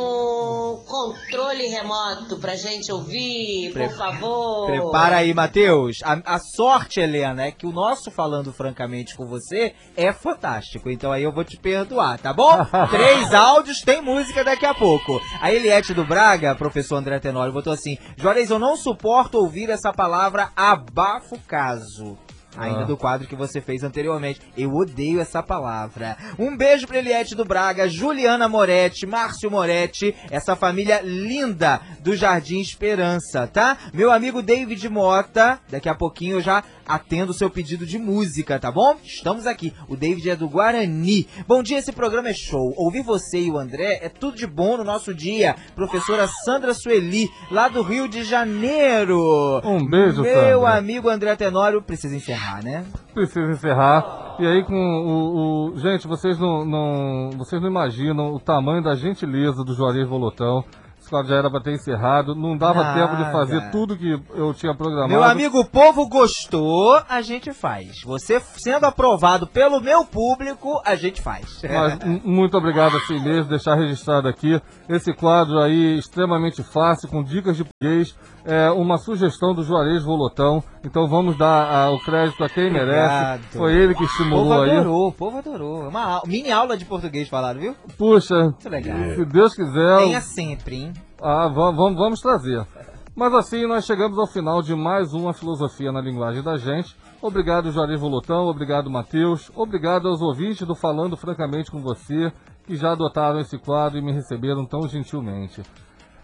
[0.87, 4.66] controle remoto pra gente ouvir, Pre- por favor.
[4.66, 5.99] Prepara aí, Matheus.
[6.03, 10.91] A, a sorte, Helena, é que o nosso Falando Francamente com você é fantástico.
[10.91, 12.53] Então aí eu vou te perdoar, tá bom?
[12.91, 15.20] Três áudios, tem música daqui a pouco.
[15.43, 19.93] A Eliette do Braga, professor André Tenório, botou assim: Juarez, eu não suporto ouvir essa
[19.93, 22.16] palavra abafo caso.
[22.61, 22.84] Ainda Ah.
[22.84, 24.40] do quadro que você fez anteriormente.
[24.56, 26.16] Eu odeio essa palavra.
[26.38, 32.61] Um beijo pra Eliette do Braga, Juliana Moretti, Márcio Moretti, essa família linda do Jardim
[32.61, 33.76] Esperança, tá?
[33.94, 38.58] Meu amigo David Mota, daqui a pouquinho eu já atendo o seu pedido de música,
[38.58, 38.96] tá bom?
[39.04, 39.72] Estamos aqui.
[39.88, 41.26] O David é do Guarani.
[41.46, 42.74] Bom dia, esse programa é show.
[42.76, 45.54] Ouvir você e o André é tudo de bom no nosso dia.
[45.74, 49.61] Professora Sandra Sueli, lá do Rio de Janeiro.
[49.64, 50.74] Um beijo, Meu Sandra.
[50.76, 52.84] amigo André Tenório, precisa encerrar, né?
[53.14, 54.36] Precisa encerrar.
[54.38, 55.72] E aí com o.
[55.74, 60.64] o- gente, vocês não, não- Vocês não imaginam o tamanho da gentileza do Juarez Volotão
[61.01, 62.34] Esse quadro já era para ter encerrado.
[62.34, 63.01] Não dava Nada.
[63.01, 65.09] tempo de fazer tudo que eu tinha programado.
[65.09, 68.03] Meu amigo, o povo gostou, a gente faz.
[68.05, 71.62] Você sendo aprovado pelo meu público, a gente faz.
[71.64, 77.57] Mas muito obrigado assim mesmo, deixar registrado aqui esse quadro aí extremamente fácil, com dicas
[77.57, 82.49] de português, é uma sugestão do Juarez Volotão, então vamos dar ah, o crédito a
[82.49, 83.43] quem merece, Obrigado.
[83.53, 84.70] foi ele que O povo estimulou aí.
[84.70, 85.85] adorou, o povo adorou.
[85.85, 87.74] É Uma mini aula de português falaram, viu?
[87.99, 88.97] Puxa, Muito legal.
[89.14, 90.93] se Deus quiser, Venha sempre, hein?
[91.20, 92.66] ah, va- vamos, vamos trazer.
[93.14, 96.97] Mas assim, nós chegamos ao final de mais uma filosofia na linguagem da gente.
[97.20, 102.33] Obrigado, Juarez Volotão, obrigado, Matheus, obrigado aos ouvintes do Falando Francamente com Você,
[102.66, 105.61] que já adotaram esse quadro e me receberam tão gentilmente.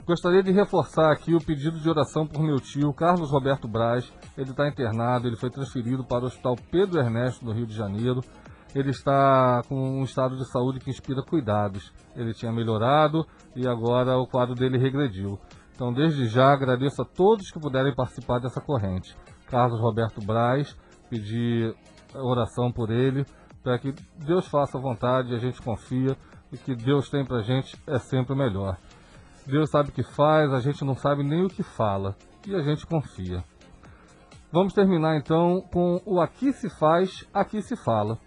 [0.07, 4.09] Gostaria de reforçar aqui o pedido de oração por meu tio, Carlos Roberto Braz.
[4.39, 8.21] Ele está internado, ele foi transferido para o Hospital Pedro Ernesto, no Rio de Janeiro.
[8.73, 11.93] Ele está com um estado de saúde que inspira cuidados.
[12.15, 13.27] Ele tinha melhorado
[13.57, 15.41] e agora o quadro dele regrediu.
[15.75, 19.17] Então, desde já, agradeço a todos que puderem participar dessa corrente.
[19.49, 20.77] Carlos Roberto Braz,
[21.11, 21.75] pedir
[22.15, 23.27] oração por ele,
[23.61, 23.93] para que
[24.25, 26.17] Deus faça a vontade, a gente confia,
[26.53, 28.77] e que Deus tem pra gente é sempre o melhor.
[29.47, 32.17] Deus sabe o que faz, a gente não sabe nem o que fala,
[32.47, 33.45] e a gente confia.
[34.53, 38.19] Vamos terminar então com o Aqui se faz, aqui se fala.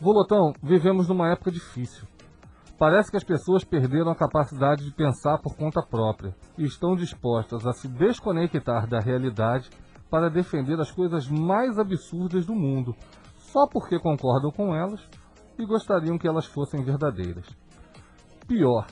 [0.00, 2.06] Volotão, vivemos numa época difícil.
[2.78, 7.64] Parece que as pessoas perderam a capacidade de pensar por conta própria e estão dispostas
[7.66, 9.70] a se desconectar da realidade
[10.10, 12.94] para defender as coisas mais absurdas do mundo,
[13.36, 15.00] só porque concordam com elas
[15.58, 17.46] e gostariam que elas fossem verdadeiras.
[18.48, 18.86] Pior,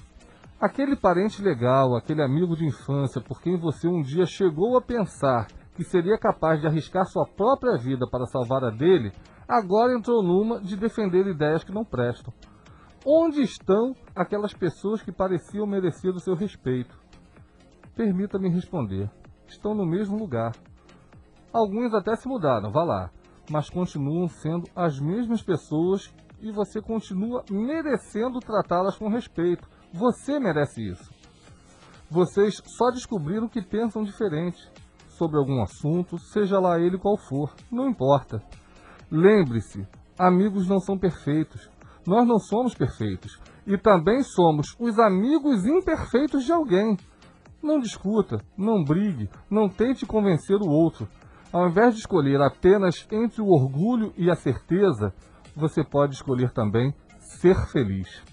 [0.60, 5.46] aquele parente legal, aquele amigo de infância por quem você um dia chegou a pensar
[5.74, 9.12] que seria capaz de arriscar sua própria vida para salvar a dele,
[9.48, 12.32] agora entrou numa de defender ideias que não prestam.
[13.06, 16.94] Onde estão aquelas pessoas que pareciam merecer o seu respeito?
[17.96, 19.10] Permita-me responder.
[19.48, 20.52] Estão no mesmo lugar.
[21.50, 23.10] Alguns até se mudaram, vá lá,
[23.50, 29.66] mas continuam sendo as mesmas pessoas e você continua merecendo tratá-las com respeito.
[29.92, 31.10] Você merece isso.
[32.08, 34.60] Vocês só descobriram que pensam diferente
[35.08, 38.42] sobre algum assunto, seja lá ele qual for, não importa.
[39.10, 39.86] Lembre-se,
[40.18, 41.68] amigos não são perfeitos.
[42.06, 43.38] Nós não somos perfeitos.
[43.66, 46.96] E também somos os amigos imperfeitos de alguém.
[47.62, 51.06] Não discuta, não brigue, não tente convencer o outro.
[51.52, 55.12] Ao invés de escolher apenas entre o orgulho e a certeza,
[55.54, 58.29] você pode escolher também ser feliz.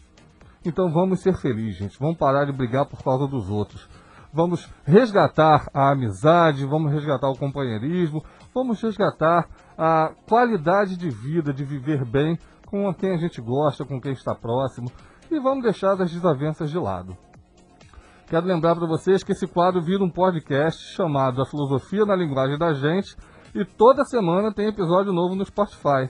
[0.67, 1.97] Então vamos ser felizes, gente.
[1.97, 3.87] Vamos parar de brigar por causa dos outros.
[4.33, 8.21] Vamos resgatar a amizade, vamos resgatar o companheirismo,
[8.53, 9.47] vamos resgatar
[9.77, 14.35] a qualidade de vida, de viver bem com quem a gente gosta, com quem está
[14.35, 14.91] próximo
[15.31, 17.15] e vamos deixar as desavenças de lado.
[18.27, 22.57] Quero lembrar para vocês que esse quadro vira um podcast chamado A Filosofia na Linguagem
[22.57, 23.15] da Gente
[23.55, 26.09] e toda semana tem episódio novo no Spotify.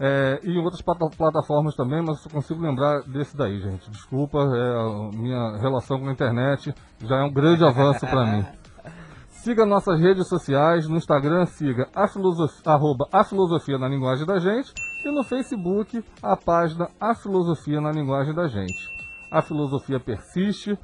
[0.00, 3.88] É, e em outras plata- plataformas também, mas só consigo lembrar desse daí, gente.
[3.90, 8.44] Desculpa, é, minha relação com a internet já é um grande avanço para mim.
[9.28, 14.38] Siga nossas redes sociais, no Instagram siga a filosofia, arroba a filosofia na linguagem da
[14.38, 14.72] gente
[15.04, 18.88] e no Facebook a página A Filosofia na Linguagem da Gente.
[19.30, 20.78] A filosofia persiste.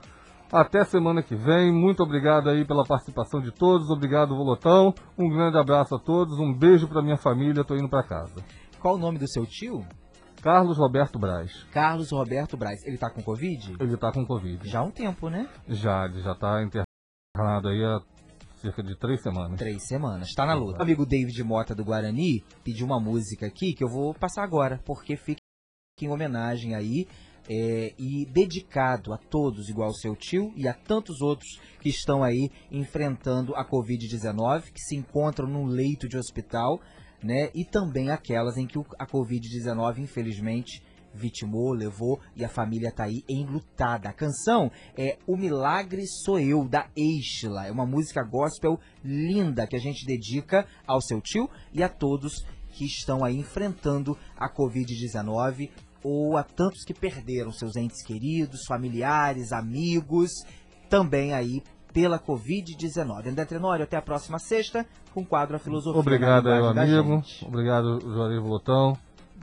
[0.52, 1.72] Até semana que vem.
[1.72, 3.88] Muito obrigado aí pela participação de todos.
[3.88, 4.92] Obrigado, Volotão.
[5.16, 6.38] Um grande abraço a todos.
[6.38, 7.64] Um beijo para minha família.
[7.64, 8.34] Tô indo para casa.
[8.80, 9.86] Qual o nome do seu tio?
[10.42, 11.64] Carlos Roberto Braz.
[11.70, 12.82] Carlos Roberto Braz.
[12.86, 13.76] Ele tá com Covid?
[13.78, 14.66] Ele tá com Covid.
[14.66, 15.46] Já há um tempo, né?
[15.68, 18.00] Já, ele já tá internado aí há
[18.56, 19.58] cerca de três semanas.
[19.58, 20.78] Três semanas, tá na luta.
[20.78, 24.80] O amigo David Mota do Guarani pediu uma música aqui que eu vou passar agora,
[24.86, 25.40] porque fica
[26.00, 27.06] em homenagem aí
[27.50, 32.50] é, e dedicado a todos, igual seu tio e a tantos outros que estão aí
[32.70, 36.80] enfrentando a Covid-19, que se encontram num leito de hospital,
[37.22, 37.50] né?
[37.54, 43.24] E também aquelas em que a Covid-19, infelizmente, vitimou, levou e a família tá aí
[43.28, 44.08] enlutada.
[44.08, 47.66] A canção é O Milagre Sou Eu, da Eixla.
[47.66, 52.44] É uma música gospel linda que a gente dedica ao seu tio e a todos
[52.72, 55.70] que estão aí enfrentando a Covid-19
[56.02, 60.30] ou a tantos que perderam seus entes queridos, familiares, amigos,
[60.88, 61.62] também aí
[61.93, 63.28] pela Covid-19.
[63.28, 66.01] André Trenório, até a próxima sexta com o quadro A Filosofia.
[66.01, 67.22] Obrigado meu amigo.
[67.43, 68.97] Obrigado, Juarez Volotão.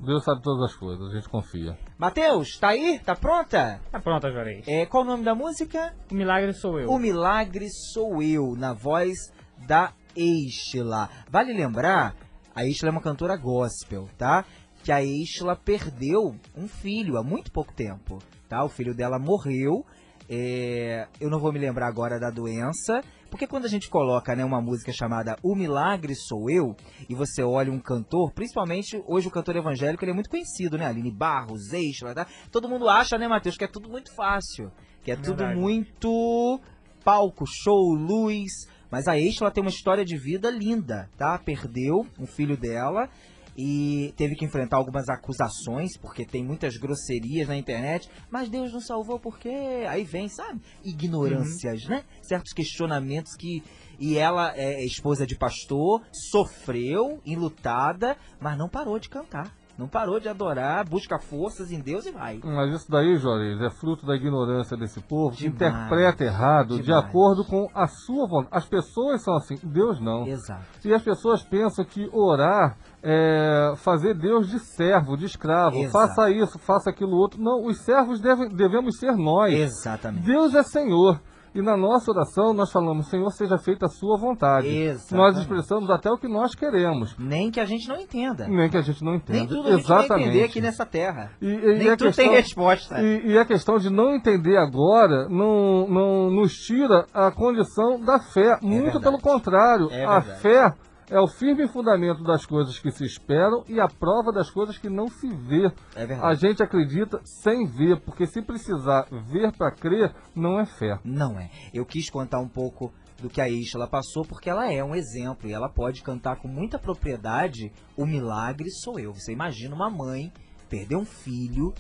[0.04, 1.78] Deus sabe todas as coisas, a gente confia.
[1.98, 3.00] Matheus, tá aí?
[3.00, 3.82] Tá pronta?
[3.92, 4.68] Tá pronta, Juarez.
[4.68, 5.94] É, qual o nome da música?
[6.12, 6.90] O Milagre Sou Eu.
[6.90, 9.34] O Milagre Sou Eu, na voz
[9.66, 11.10] da Eixla.
[11.30, 12.16] Vale lembrar,
[12.54, 14.46] a Eixla é uma cantora gospel, tá?
[14.84, 18.64] Que a Eixla perdeu um filho há muito pouco tempo, tá?
[18.64, 19.84] O filho dela morreu
[20.30, 24.44] É, eu não vou me lembrar agora da doença, porque quando a gente coloca né,
[24.44, 26.76] uma música chamada O Milagre Sou Eu,
[27.10, 30.86] e você olha um cantor, principalmente hoje o cantor evangélico ele é muito conhecido, né?
[30.86, 32.28] Aline Barros, Eixla, tá?
[32.52, 34.72] Todo mundo acha, né, Matheus, que é tudo muito fácil,
[35.04, 35.60] que é tudo Verdade.
[35.60, 36.60] muito
[37.04, 38.52] palco, show, luz.
[38.92, 41.38] Mas a Eixla tem uma história de vida linda, tá?
[41.38, 43.10] Perdeu um filho dela
[43.58, 48.80] e teve que enfrentar algumas acusações, porque tem muitas grosserias na internet, mas Deus não
[48.80, 50.62] salvou porque aí vem, sabe?
[50.84, 52.04] Ignorâncias, né?
[52.22, 53.64] Certos questionamentos que
[54.00, 59.57] e ela é esposa de pastor, sofreu, enlutada, mas não parou de cantar.
[59.78, 62.40] Não parou de adorar, busca forças em Deus e vai.
[62.44, 67.06] Mas isso daí, Juarez, é fruto da ignorância desse povo que interpreta errado de demais.
[67.06, 68.50] acordo com a sua vontade.
[68.52, 70.26] As pessoas são assim, Deus não.
[70.26, 70.66] Exato.
[70.84, 75.78] E as pessoas pensam que orar é fazer Deus de servo, de escravo.
[75.78, 75.92] Exato.
[75.92, 77.40] Faça isso, faça aquilo outro.
[77.40, 79.54] Não, os servos devem, devemos ser nós.
[79.54, 80.26] Exatamente.
[80.26, 81.22] Deus é Senhor.
[81.58, 84.68] E na nossa oração nós falamos, Senhor, seja feita a sua vontade.
[84.68, 85.16] Exatamente.
[85.16, 87.16] Nós expressamos até o que nós queremos.
[87.18, 88.48] Nem que a gente não entenda.
[88.48, 89.40] Nem que a gente não entenda.
[89.40, 90.08] Nem tudo a gente Exatamente.
[90.08, 91.32] vai entender aqui nessa terra.
[91.42, 93.02] E, e Nem a tudo tem resposta.
[93.02, 98.20] E, e a questão de não entender agora não, não nos tira a condição da
[98.20, 98.60] fé.
[98.62, 99.04] Muito verdade.
[99.04, 99.90] pelo contrário.
[99.92, 100.76] É a fé
[101.10, 104.90] é o firme fundamento das coisas que se esperam e a prova das coisas que
[104.90, 105.72] não se vê.
[105.96, 106.22] É verdade.
[106.22, 111.00] A gente acredita sem ver, porque se precisar ver para crer, não é fé.
[111.04, 111.50] Não é.
[111.74, 112.92] Eu quis contar um pouco
[113.22, 116.48] do que a Isla passou, porque ela é um exemplo e ela pode cantar com
[116.48, 119.14] muita propriedade o milagre sou eu.
[119.14, 120.32] Você imagina uma mãe
[120.70, 121.74] perder um filho,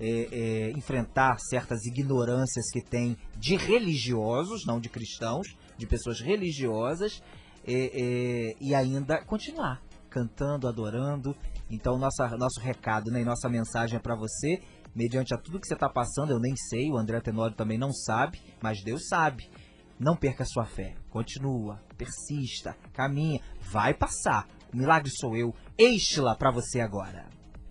[0.00, 7.22] é, é, enfrentar certas ignorâncias que tem de religiosos, não de cristãos, de pessoas religiosas,
[7.66, 9.80] é, é, e ainda continuar
[10.14, 11.36] cantando, adorando.
[11.68, 14.62] Então, nossa, nosso recado né, e nossa mensagem é para você,
[14.94, 17.92] mediante a tudo que você está passando, eu nem sei, o André Tenório também não
[17.92, 19.50] sabe, mas Deus sabe.
[19.98, 20.94] Não perca sua fé.
[21.08, 24.46] Continua, persista, caminha, vai passar.
[24.72, 25.54] O milagre sou eu.
[25.78, 27.26] Eixe-la para você agora.